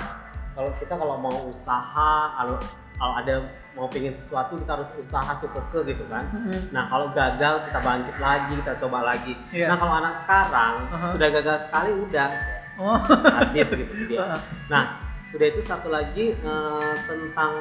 [0.54, 2.58] kalau kita kalau mau usaha kalau
[2.94, 3.36] kalau ada
[3.74, 6.30] mau pengen sesuatu kita harus usaha tuh keke gitu kan.
[6.30, 6.70] Mhm.
[6.70, 9.34] nah kalau gagal kita bangkit lagi kita coba lagi.
[9.50, 9.74] Iya.
[9.74, 11.08] nah kalau anak sekarang Aha.
[11.18, 12.30] sudah gagal sekali udah.
[12.74, 12.98] Oh.
[13.38, 14.34] Habis gitu dia.
[14.74, 14.98] Nah,
[15.34, 17.54] udah itu satu lagi eh, tentang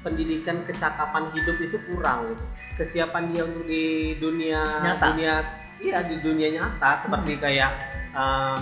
[0.00, 2.24] pendidikan kecakapan hidup itu kurang.
[2.26, 2.44] gitu.
[2.76, 3.84] Kesiapan dia untuk di
[4.16, 5.04] dunia Nyata.
[5.12, 5.34] dunia
[5.78, 7.70] iya di dunia nyata seperti kayak
[8.10, 8.60] em,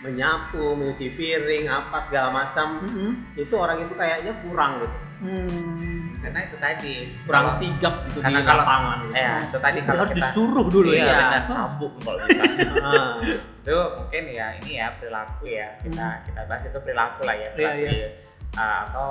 [0.00, 2.80] menyapu, mencuci piring, apa segala macam.
[2.82, 3.36] Mhm.
[3.36, 4.98] Itu orang itu kayaknya kurang gitu.
[5.20, 6.16] Hmm.
[6.16, 8.96] karena itu tadi Kurang kalau- sigap gitu karena di kalau- lapangan.
[8.98, 9.12] gitu.
[9.14, 12.42] ya itu tadi kalau harus kita disuruh dulu iya, ya benar cambuk kalau bisa
[13.60, 17.56] itu mungkin ya ini ya perilaku ya kita kita bahas itu perilaku lah ya Hmm.
[17.56, 18.08] Iya, perilaku ya.
[18.50, 19.08] Uh, atau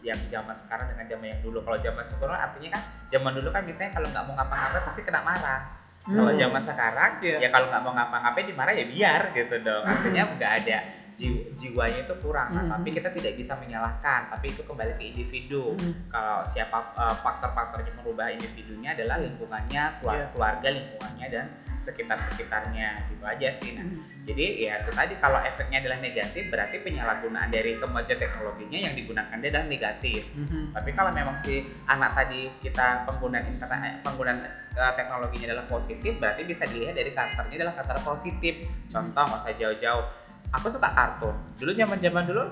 [0.00, 3.62] yang zaman sekarang dengan zaman yang dulu kalau zaman sekarang artinya kan zaman dulu kan
[3.62, 5.60] biasanya kalau nggak mau ngapa-ngapain pasti kena marah
[6.00, 6.40] kalau Hmm.
[6.40, 7.36] zaman sekarang Iya.
[7.38, 10.78] ya kalau nggak mau ngapa-ngapain dimarahin ya biar gitu dong artinya nggak ada
[11.10, 12.72] jiw- jiwanya itu kurang Nah, Hmm.
[12.72, 16.08] tapi kita tidak bisa menyalahkan tapi itu kembali ke individu Hmm.
[16.08, 20.26] kalau siapa uh, faktor-faktor yang merubah individunya adalah lingkungannya keluar- Iya.
[20.32, 21.46] keluarga lingkungannya dan
[21.80, 23.76] sekitar-sekitarnya gitu aja sih.
[23.76, 24.04] Nah Hmm.
[24.22, 29.36] jadi ya itu tadi kalau efeknya adalah negatif berarti penyalahgunaan dari kemajuan teknologinya yang digunakan
[29.36, 30.22] dia adalah negatif.
[30.36, 30.70] Mhm.
[30.70, 34.38] tapi kalau memang si anak tadi kita penggunaan internet eh, penggunaan
[34.76, 38.54] eh, teknologinya adalah positif berarti bisa dilihat dari karakternya adalah karakter positif.
[38.86, 40.04] Contoh nggak usah jauh-jauh.
[40.50, 41.34] Aku suka kartun.
[41.58, 42.44] Dulu zaman zaman dulu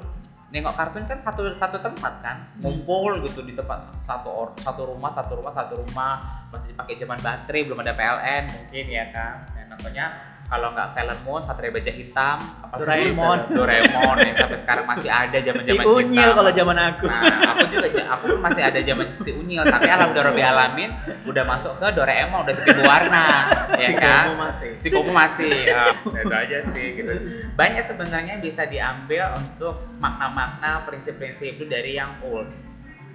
[0.49, 5.13] nengok kartun kan satu satu tempat kan ngumpul gitu di tempat satu or, satu rumah
[5.13, 6.41] satu rumah satu rumah.
[6.49, 9.45] Masih pakai zaman baterai belum ada PLN mungkin ya kan.
[9.53, 10.07] Nah, contohnya
[10.49, 13.53] kalau nggak Sailor Moon, Satria Baja Hitam, apa Doraemon.
[13.53, 17.05] Doraemon yang sampai sekarang masih ada zaman Si zaman Unyil kalau zaman aku.
[17.05, 20.91] Nah, aku juga aku pun masih ada zaman si Unyil, tapi alhamdulillah Rabbil alamin
[21.29, 23.27] udah masuk ke Doraemon, udah tipe warna,
[23.85, 24.25] ya Si kan?
[24.25, 24.71] Gomu masih.
[24.81, 27.13] Si Gomu masih, ah, itu aja sih gitu.
[27.53, 32.49] Banyak sebenarnya bisa diambil untuk makna-makna prinsip-prinsip itu dari yang old.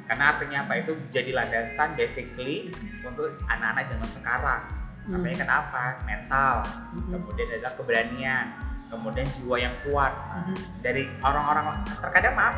[0.06, 2.70] Karena artinya apa itu jadi landasan basically
[3.02, 4.83] untuk anak-anak zaman sekarang.
[5.04, 5.12] Hmm.
[5.14, 5.84] Namanya kenapa?
[6.02, 7.12] Mental, Hmm.
[7.12, 8.46] kemudian adalah keberanian,
[8.88, 10.14] kemudian jiwa yang kuat.
[10.16, 10.56] Mhm.
[10.80, 12.56] Dari orang-orang terkadang maaf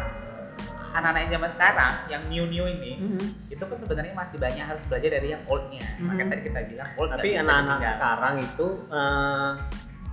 [0.92, 3.28] anak-anak yang zaman sekarang yang new-new ini Mhm.
[3.50, 5.84] itu pun sebenarnya masih banyak harus belajar dari yang oldnya.
[5.96, 6.06] Mhm.
[6.06, 9.50] Makanya tadi kita bilang old Tapi anak-anak sekarang itu eh,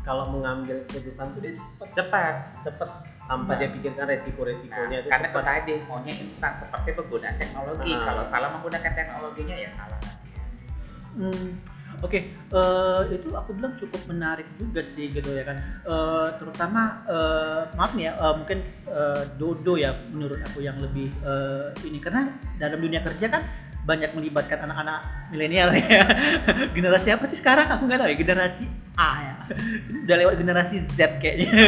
[0.02, 2.34] kalau mengambil keputusan itu dia cepet cepat.
[2.64, 2.90] cepet
[3.22, 3.58] tanpa Nah.
[3.62, 5.46] dia pikirkan resiko-resikonya Nah, itu karena itu cepet.
[5.46, 7.92] tadi maunya instan seperti penggunaan teknologi.
[7.92, 8.02] Ah.
[8.02, 10.00] Kalau salah menggunakan teknologinya ya salah.
[11.12, 11.46] Hmm,
[12.00, 15.58] Oke, eh, itu aku bilang cukup menarik juga sih gitu ya kan.
[15.84, 21.12] Eh, terutama eh, maaf nih ya, eh, mungkin eh, Dodo ya menurut aku yang lebih
[21.20, 23.42] eh, ini karena dalam dunia kerja kan
[23.82, 25.02] banyak melibatkan anak-anak
[25.34, 26.06] milenial ya.
[26.76, 27.66] generasi apa sih sekarang?
[27.66, 28.16] Aku nggak tahu ya.
[28.18, 28.64] Generasi
[28.94, 29.34] A ya.
[30.06, 31.48] Udah lewat generasi Z kayaknya.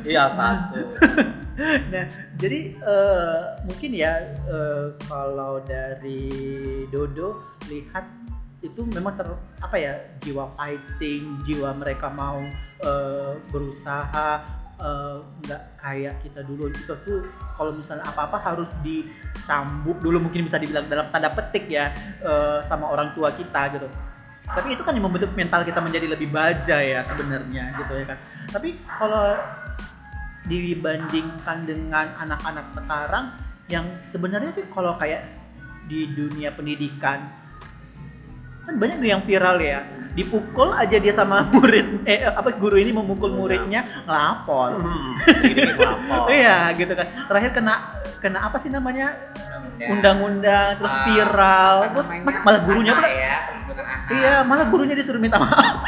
[0.00, 0.80] Iya satu.
[1.92, 2.06] nah,
[2.40, 4.16] jadi eh, mungkin ya
[4.48, 6.32] eh, kalau dari
[6.88, 7.36] Dodo
[7.68, 8.04] lihat
[8.60, 9.28] itu memang ter
[9.60, 9.92] apa ya
[10.24, 12.40] jiwa fighting, jiwa mereka mau
[12.80, 15.16] eh, berusaha eh,
[15.46, 20.88] nggak kayak kita dulu kita tuh kalau misalnya apa-apa harus dicambuk dulu mungkin bisa dibilang
[20.88, 21.92] dalam tanda petik ya
[22.24, 23.88] eh, sama orang tua kita gitu.
[24.50, 28.18] Tapi itu kan yang membentuk mental kita menjadi lebih baja ya sebenarnya gitu ya kan.
[28.50, 29.38] Tapi kalau
[30.50, 33.30] dibandingkan dengan anak-anak sekarang
[33.70, 35.22] yang sebenarnya sih kalau kayak
[35.86, 37.30] di dunia pendidikan
[38.60, 39.80] kan banyak tuh yang viral ya.
[40.10, 42.02] Dipukul aja dia sama murid.
[42.04, 44.76] Eh apa guru ini memukul muridnya ngelapor.
[44.76, 45.10] Hmm,
[45.42, 46.26] dikit-dikit lapor.
[46.28, 47.06] iya gitu kan.
[47.24, 47.74] Terakhir kena
[48.18, 49.16] kena apa sih namanya?
[49.80, 49.88] Ya.
[49.88, 51.76] undang-undang terus Ah, viral.
[51.96, 53.08] terus malah gurunya pula.
[53.08, 53.36] ya,
[54.12, 55.80] iya malah gurunya disuruh minta maaf.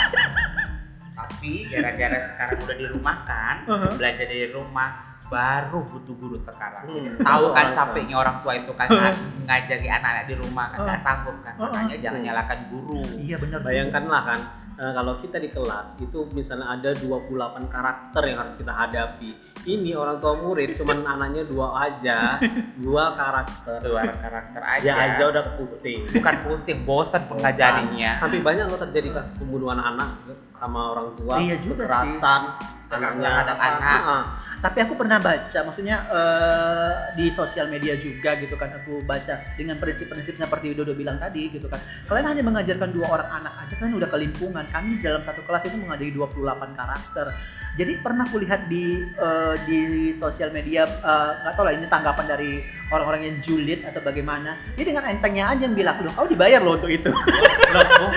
[1.13, 3.93] Tapi gara-gara sekarang udah dirumahkan, Uh-huh.
[3.93, 6.85] belajar dari rumah, baru butuh guru sekarang.
[6.85, 7.17] Hmm.
[7.19, 8.89] Tahu kan Oh, capeknya orang tua itu kan
[9.49, 11.07] ngajari anak-anak di rumah kan nggak Uh-huh.
[11.07, 11.55] sanggup kan.
[11.55, 11.67] Uh-huh.
[11.67, 12.27] Makanya jangan Hmm.
[12.29, 13.01] nyalakan guru.
[13.17, 14.41] iya benar Bayangkanlah kan
[14.75, 17.29] eh, kalau kita di kelas itu misalnya ada 28
[17.67, 19.31] karakter yang harus kita hadapi.
[19.63, 22.35] Ini orang tua murid cuman anaknya dua aja,
[22.75, 23.79] dua karakter.
[23.85, 24.83] Luar karakter aja.
[24.83, 26.03] Ya aja udah pusing.
[26.11, 28.19] Bukan pusing, bosan pengajarinya.
[28.19, 30.19] Sampai banyak loh terjadi kasus pembunuhan anak
[30.57, 31.87] sama orang tua, Iya juga sih.
[31.87, 32.41] kekerasan,
[32.89, 34.01] anaknya terhadap anak.
[34.03, 34.23] Ah,
[34.63, 39.75] tapi aku pernah baca maksudnya eh, di sosial media juga gitu kan aku baca dengan
[39.75, 41.83] prinsip-prinsip seperti Dodo bilang tadi gitu kan.
[42.07, 44.63] Kalian hanya mengajarkan dua orang anak aja kan udah kelimpungan.
[44.71, 47.27] Kami dalam satu kelas itu mengajari 28 karakter.
[47.73, 49.81] Jadi pernah kulihat di eh, di
[50.15, 52.63] sosial media eh, nggak tahu lah ini tanggapan dari
[52.95, 54.55] orang-orang yang julid atau bagaimana.
[54.79, 57.11] Dia dengan entengnya aja yang bilang loh kau dibayar loh untuk itu.
[57.11, 58.11] Loh, oh,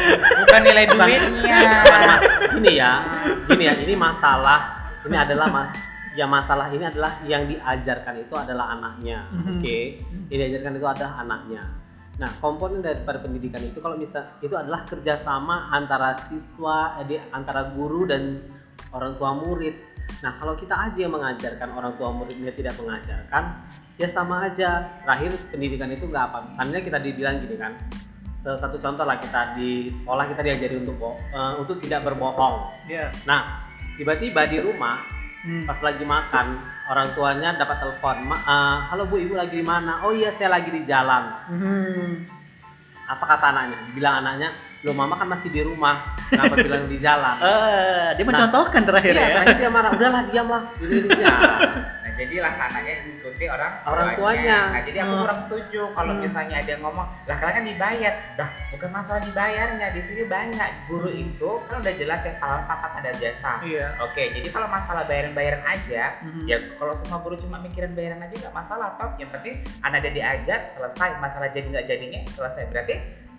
[0.45, 1.59] Bukan nilai duitnya.
[2.53, 2.91] ini ya,
[3.49, 5.84] ini ya, ini masalah, ini adalah mas,
[6.15, 9.59] ya masalah ini adalah yang diajarkan itu adalah anaknya, Mhm.
[9.59, 9.77] oke,
[10.31, 11.61] yang diajarkan itu adalah anaknya.
[12.15, 17.67] Nah, komponen daripada pendidikan itu kalau bisa itu adalah kerjasama antara siswa, eh, di- antara
[17.75, 18.39] guru dan
[18.95, 19.75] orang tua murid.
[20.23, 23.59] Nah, kalau kita aja yang mengajarkan orang tua muridnya tidak mengajarkan,
[23.99, 24.87] ya sama aja.
[25.03, 26.37] Terakhir pendidikan itu nggak apa.
[26.47, 27.75] Misalnya kita dibilang gini kan,
[28.45, 32.71] satu contoh lah kita di sekolah kita diajari untuk eh, untuk tidak berbohong.
[32.87, 33.59] ya Nah,
[33.99, 35.14] tiba-tiba di rumah
[35.45, 35.61] Hmm.
[35.69, 36.57] pas lagi makan
[36.89, 40.01] orang tuanya dapat telepon, "Ma, eh, halo bu ibu lagi di mana?
[40.01, 41.21] Oh iya saya lagi di jalan.
[41.53, 42.25] Hmm.
[43.05, 43.77] Apa kata anaknya?
[43.93, 44.49] Bilang anaknya,
[44.81, 46.01] lo mama kan masih di rumah,
[46.33, 47.37] kenapa bilang di jalan?
[47.45, 51.29] Eh, dia mencontohkan terakhir Iya, ya terakhir dia marah, udahlah diamlah, Indonesia.
[51.29, 51.57] Nah,
[52.15, 54.59] jadilah anaknya mengikuti orang Orang tuanya.
[54.71, 55.21] Nah, jadi aku Hmm.
[55.21, 56.21] kurang setuju kalau Hmm.
[56.21, 58.13] misalnya ada yang ngomong, lah kalian kan dibayar.
[58.35, 59.87] Dah, bukan masalah dibayarnya.
[59.91, 63.53] Di sini banyak guru itu kan udah jelas ya kalau papat ada jasa.
[63.61, 66.45] iya Oke, jadi kalau masalah bayaran-bayaran aja, Mhm.
[66.45, 69.11] ya kalau semua guru cuma mikirin bayaran aja nggak masalah toh.
[69.15, 72.63] Yang penting anak dia diajar selesai, masalah jadi nggak jadinya selesai.
[72.67, 72.95] Berarti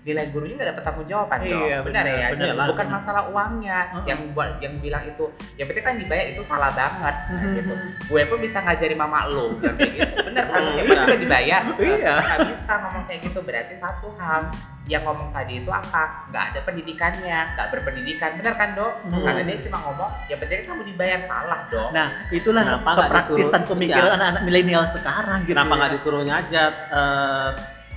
[0.07, 1.51] nilai gurunya nggak dapat tanggung jawaban dong.
[1.61, 2.29] Iya, benar, benar, ya.
[2.33, 2.67] benar lah.
[2.71, 4.07] bukan masalah uangnya Uh-uh.
[4.07, 5.25] yang buat yang bilang itu.
[5.55, 7.55] Yang penting kan dibayar itu salah banget Nah, Mhm.
[7.57, 7.75] gitu.
[8.07, 10.15] Gue pun bisa ngajari mama lo yang kayak gitu.
[10.25, 10.57] Bener kan?
[10.57, 10.87] Hmm, Yang iya.
[10.89, 11.61] penting udah dibayar.
[11.77, 12.15] Iya.
[12.17, 13.39] Nggak bisa ngomong kayak gitu.
[13.43, 14.43] Berarti satu hal
[14.87, 16.03] yang ngomong tadi itu apa?
[16.31, 18.31] Nggak ada pendidikannya, nggak berpendidikan.
[18.37, 18.93] Bener kan dok?
[19.03, 19.19] Hmm.
[19.21, 21.91] Karena dia cuma ngomong, yang penting kamu dibayar salah dong.
[21.91, 24.15] Nah, itulah Kenapa nggak kepraktisan disuruh- pemikiran iya.
[24.15, 25.51] anak-anak milenial sekarang gitu.
[25.51, 25.77] Kenapa ya.
[25.77, 27.51] nggak disuruh nyajat eh,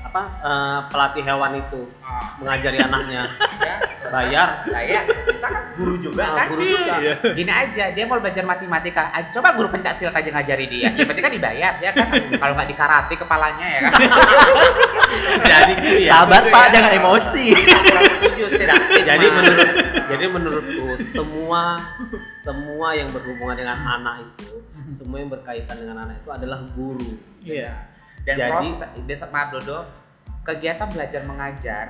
[0.09, 3.29] apa eh, pelatih hewan itu Ah, mengajari anaknya
[3.61, 3.75] ya,
[4.09, 6.45] bayar ya, bisa kan guru juga Ah, kan?
[6.49, 6.93] guru juga.
[6.97, 7.13] Iya.
[7.37, 10.89] Gini aja, dia mau belajar matematika, ah, coba guru pencak silat aja ngajari dia.
[10.89, 12.09] Ya berarti kan dibayar ya kan?
[12.33, 13.93] Kalau nggak di karate kepalanya ya kan?
[15.53, 16.69] jadi gitu ya Sabar Pak, ya.
[16.73, 17.45] jangan emosi.
[17.53, 19.69] Setuju, tidak jadi menurut
[20.09, 21.61] jadi menurutku semua
[22.41, 24.65] semua yang berhubungan dengan anak itu
[24.97, 27.88] semua yang berkaitan dengan anak itu adalah guru Iya.
[28.27, 29.85] Dan Jadi- Prof, desa maaf Dodo,
[30.43, 31.85] kegiatan belajar mengajar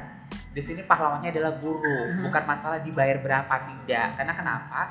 [0.49, 2.25] di sini pahlawannya adalah guru, Mhm.
[2.25, 4.17] bukan masalah dibayar berapa tidak.
[4.17, 4.81] Karena kenapa?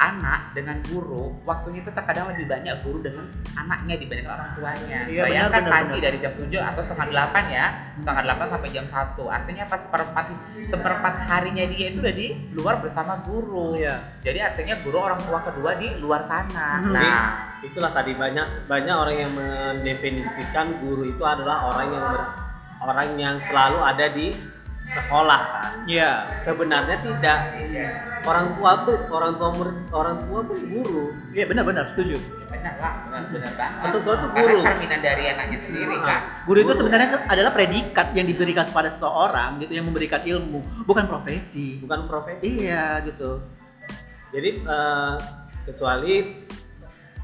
[0.00, 4.98] Anak dengan guru, waktunya itu terkadang lebih banyak guru dengan anaknya dibandingkan orang tuanya.
[5.04, 6.04] Iya, Bayangkan benar, benar, pagi benar.
[6.08, 7.66] dari jam 7 atau setengah 8 ya,
[8.00, 9.24] setengah 8 sampai jam 1.
[9.28, 10.24] Artinya pas seperempat
[10.64, 13.76] seperempat harinya dia itu udah di luar bersama guru.
[13.76, 13.96] Iya.
[14.24, 16.80] Jadi artinya guru orang tua kedua di luar sana.
[16.80, 16.92] Mhm.
[16.96, 17.20] Nah,
[17.60, 22.28] itulah tadi banyak banyak orang yang mendefinisikan guru itu adalah orang yang ber-
[22.80, 24.32] orang yang selalu ada di
[24.90, 26.10] sekolah kan Iya.
[26.42, 27.38] sebenarnya tidak
[28.20, 32.18] orang tua tuh orang tua murid orang tua pun guru Iya benar-benar setuju.
[32.50, 33.80] benar lah, benar benar banget.
[33.80, 34.58] Orang tua tuh Karena guru.
[34.60, 36.04] cerminan dari anaknya sendiri Ah.
[36.04, 36.20] kan.
[36.44, 36.78] Guru itu Guru.
[36.78, 41.78] sebenarnya adalah predikat yang diberikan kepada seseorang gitu yang memberikan ilmu, bukan profesi.
[41.80, 43.40] bukan profesi Iya gitu.
[44.30, 45.14] jadi eh,
[45.64, 46.14] kecuali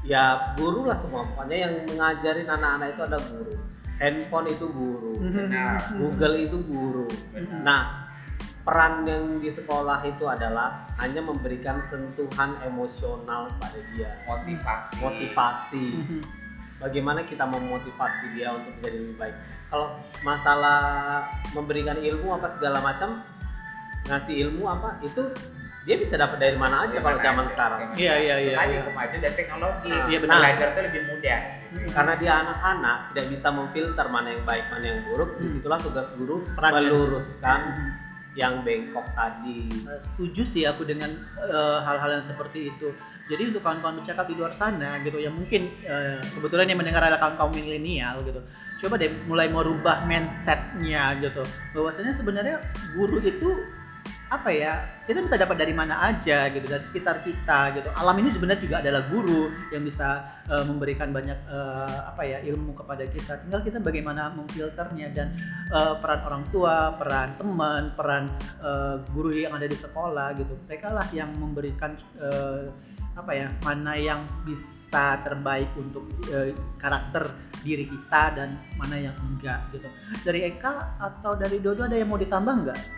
[0.03, 0.23] ya
[0.55, 3.55] guru lah semua pokoknya yang ngajarin anak-anak itu ada guru
[3.97, 5.77] handphone itu guru Benar.
[5.93, 7.61] Google itu guru Benar.
[7.61, 7.81] nah
[8.61, 14.99] peran yang di sekolah itu adalah hanya memberikan sentuhan emosional pada dia Motivasi.
[14.99, 16.19] motivasi Mhm.
[16.77, 19.35] bagaimana kita memotivasi dia untuk menjadi lebih baik
[19.67, 19.87] kalau
[20.21, 20.79] masalah
[21.51, 23.23] memberikan ilmu apa segala macam
[24.05, 25.23] ngasih ilmu apa itu
[25.83, 28.53] dia bisa dapat dari mana aja kalau zaman sekarang Iya iya iya.
[28.53, 28.83] Tadi iya.
[28.83, 29.87] kemajuan dari teknologi.
[29.89, 30.35] Ah, iya, benar.
[30.37, 31.39] Belajar itu lebih mudah.
[31.87, 35.39] Karena dia anak-anak tidak bisa memfilter mana yang baik mana yang buruk Hmm.
[35.39, 37.89] di situlah tugas guru meluruskan Mhm.
[38.33, 41.09] yang bengkok tadi Eh, setuju sih aku dengan
[41.41, 42.93] eh, hal-hal yang seperti itu.
[43.27, 47.33] Jadi untuk kawan-kawan bercakap di luar sana gitu yang mungkin eh, kebetulan yang mendengar adalah
[47.33, 48.39] kaum milenial gitu.
[48.77, 51.41] Coba deh mulai merubah mindsetnya gitu.
[51.73, 52.61] Bahwasanya sebenarnya
[52.93, 53.57] guru itu
[54.27, 57.87] apa ya kita bisa dapat dari mana aja gitu dari sekitar kita gitu.
[57.95, 62.75] Alam ini sebenarnya juga adalah guru yang bisa eh, memberikan banyak eh, apa ya ilmu
[62.75, 63.39] kepada kita.
[63.47, 65.31] Tinggal kita bagaimana memfilternya dan
[65.71, 68.27] eh, peran orang tua peran teman peran
[68.59, 70.59] eh, guru yang ada di sekolah gitu.
[70.67, 72.67] Mereka lah yang memberikan eh,
[73.17, 76.03] apa ya mana yang bisa terbaik untuk
[76.35, 76.51] eh,
[76.83, 77.31] karakter
[77.63, 79.87] diri kita dan mana yang enggak gitu.
[80.19, 82.96] Dari Eka atau dari Dodo ada yang mau ditambah enggak?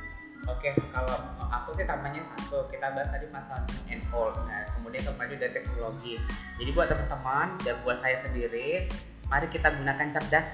[0.50, 1.16] Oke, kalau
[1.50, 4.34] aku sih tambahnya satu, kita bahas tadi masalah new and old.
[4.50, 6.14] Nah, kemudian kemajuan dari teknologi.
[6.58, 8.90] Jadi buat teman-teman dan buat saya sendiri,
[9.30, 10.50] mari kita gunakan cerdas,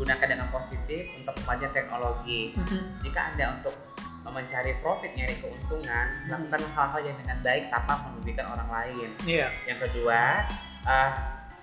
[0.00, 2.56] gunakan dengan positif untuk kemajuan teknologi.
[3.04, 3.76] Jika anda untuk
[4.24, 9.08] mencari profit, nyari keuntungan, lakukan hal-hal yang dengan baik tanpa merugikan orang lain.
[9.28, 9.52] Iya.
[9.68, 10.48] Yang kedua,
[10.88, 11.10] eh,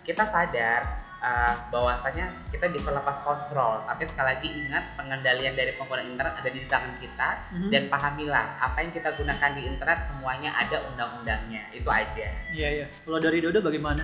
[0.06, 0.82] kita sadar
[1.21, 3.86] eh, bahwasanya kita bisa lepas kontrol.
[3.86, 7.69] Tapi sekali lagi ingat pengendalian dari penggunaan internet ada di tangan kita Mhm.
[7.69, 11.62] dan pahamilah apa yang kita gunakan di internet semuanya ada undang-undangnya.
[11.71, 12.27] Itu aja.
[12.49, 12.86] Iya iya.
[13.05, 14.01] Kalau dari Dodo bagaimana?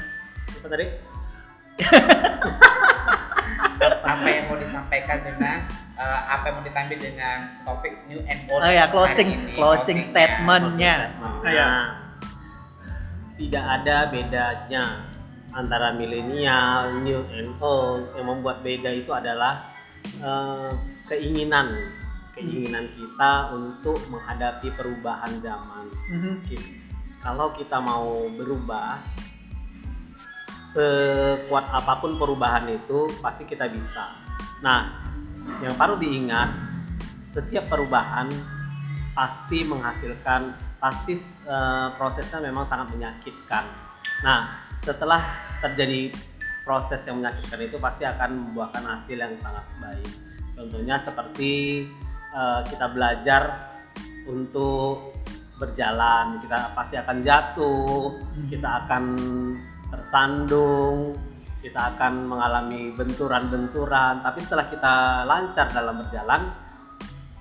[0.48, 0.86] apa tadi
[4.08, 5.58] apa yang mau disampaikan dengan
[5.94, 8.62] eh, apa yang mau ditambil dengan topik new and old.
[8.62, 11.12] Oh ya closing ini, closing statementnya.
[11.20, 11.70] Nah, Iya.
[13.38, 14.84] tidak ada bedanya
[15.58, 18.14] antara milenial, new and old.
[18.14, 19.66] Yang membuat beda itu adalah
[20.22, 20.72] eh,
[21.10, 21.74] keinginan,
[22.38, 25.86] keinginan kita untuk menghadapi perubahan zaman.
[26.46, 26.86] Ki-
[27.18, 29.02] Kalau kita mau berubah,
[30.72, 34.14] sekuat apa pun perubahan itu pasti kita bisa.
[34.62, 34.94] Nah,
[35.66, 36.54] yang perlu diingat,
[37.34, 38.30] setiap perubahan
[39.18, 41.18] pasti menghasilkan, pasti
[41.50, 43.66] eh, prosesnya memang sangat menyakitkan.
[44.22, 46.14] Nah, setelah terjadi
[46.68, 50.12] proses yang menyakitkan itu pasti akan membuahkan hasil yang sangat baik.
[50.58, 51.86] Contohnya seperti
[52.36, 53.72] eh, kita belajar
[54.28, 55.16] untuk
[55.58, 58.14] berjalan, kita pasti akan jatuh,
[58.52, 59.04] kita akan
[59.90, 61.18] tersandung,
[61.64, 66.42] kita akan mengalami benturan-benturan, tapi setelah kita lancar dalam berjalan,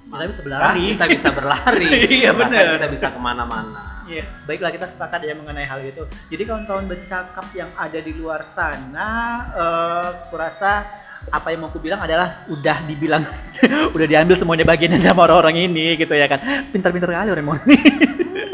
[0.06, 0.84] Kita bisa berlari.
[0.94, 1.90] kita bisa berlari,
[2.22, 2.78] Iya, benar.
[2.78, 3.82] kita bisa ke mana-mana.
[4.06, 6.06] Iya, baiklah kita sepakat ya mengenai hal itu.
[6.30, 9.08] Jadi kawan-kawan bercakap yang ada di luar sana,
[9.50, 10.86] eh kurasa
[11.26, 13.26] apa yang mau aku bilang adalah udah dibilang,
[13.98, 16.38] udah diambil semuanya bagian sama orang-orang ini gitu ya kan.
[16.70, 17.58] Pintar-pintar kali orang mau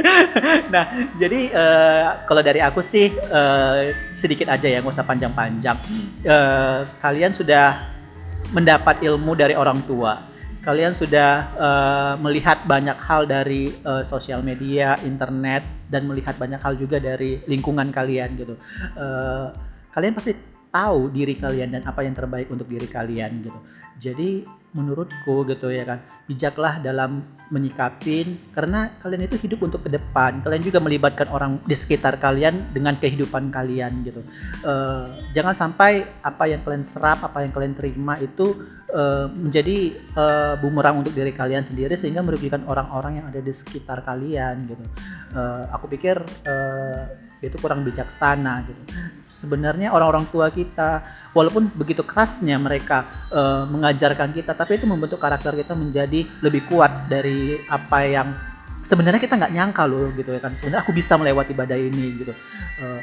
[0.72, 0.84] nah,
[1.20, 3.80] jadi eh, kalau dari aku sih eh,
[4.16, 5.77] sedikit aja ya, nggak usah panjang-panjang.
[6.24, 7.92] Eh, kalian sudah
[8.56, 10.31] mendapat ilmu dari orang tua.
[10.63, 16.79] Kalian sudah uh, melihat banyak hal dari uh, sosial media, internet, dan melihat banyak hal
[16.79, 18.54] juga dari lingkungan kalian gitu.
[18.94, 19.50] Uh,
[19.90, 23.60] kalian pasti tahu diri kalian dan apa yang terbaik untuk diri kalian gitu.
[24.02, 24.42] Jadi
[24.73, 27.20] menurutku gitu ya kan bijaklah dalam
[27.52, 30.40] menyikapin karena kalian itu hidup untuk ke depan.
[30.40, 34.25] Kalian juga melibatkan orang di sekitar kalian dengan kehidupan kalian gitu.
[34.64, 38.64] Uh, jangan sampai apa yang kalian serap apa yang kalian terima itu
[38.96, 44.00] uh, menjadi uh, bumerang untuk diri kalian sendiri sehingga merugikan orang-orang yang ada di sekitar
[44.02, 44.85] kalian gitu.
[45.73, 46.20] Aku pikir
[47.42, 48.82] itu kurang bijaksana gitu.
[49.42, 51.02] Sebenarnya orang-orang tua kita
[51.34, 57.10] walaupun begitu kerasnya mereka uh, mengajarkan kita tapi itu membentuk karakter kita menjadi lebih kuat
[57.10, 58.28] dari apa yang
[58.86, 60.54] sebenarnya kita nggak nyangka loh gitu ya kan.
[60.54, 62.32] Sebenarnya aku bisa melewati badai ini gitu.
[62.78, 63.02] Uh,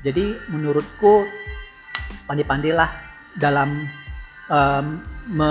[0.00, 1.28] jadi menurutku
[2.24, 2.88] pandai-pandailah
[3.36, 3.84] dalam
[4.48, 4.86] um,
[5.28, 5.50] me,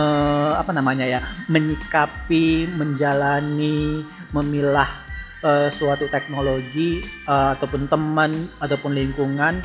[0.58, 4.02] apa namanya ya menyikapi menjalani
[4.34, 5.07] memilah
[5.44, 8.32] uh, suatu teknologi uh, ataupun teman
[8.62, 9.62] ataupun lingkungan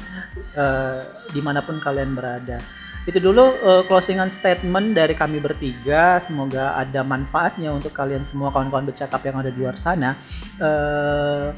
[0.56, 1.00] uh,
[1.30, 2.60] di mana pun kalian berada.
[3.02, 6.22] Itu dulu uh, closingan statement dari kami bertiga.
[6.22, 10.14] Semoga ada manfaatnya untuk kalian semua kawan-kawan bercakap yang ada di luar sana.
[10.62, 11.50] Uh,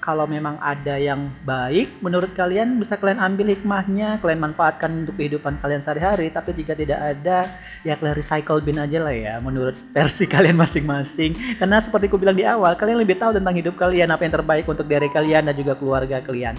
[0.00, 5.60] kalau memang ada yang baik menurut kalian bisa kalian ambil hikmahnya kalian manfaatkan untuk kehidupan
[5.60, 7.46] kalian sehari-hari tapi jika tidak ada
[7.84, 11.56] ya kalian recycle bin aja lah ya menurut versi kalian masing-masing.
[11.56, 14.64] Karena seperti aku bilang di awal kalian lebih tahu tentang hidup kalian apa yang terbaik
[14.68, 16.56] untuk diri kalian dan juga keluarga kalian.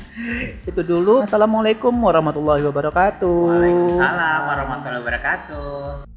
[0.65, 1.25] Itu dulu.
[1.25, 3.37] Assalamualaikum warahmatullahi wabarakatuh.
[3.49, 6.10] Waalaikumsalam warahmatullahi wabarakatuh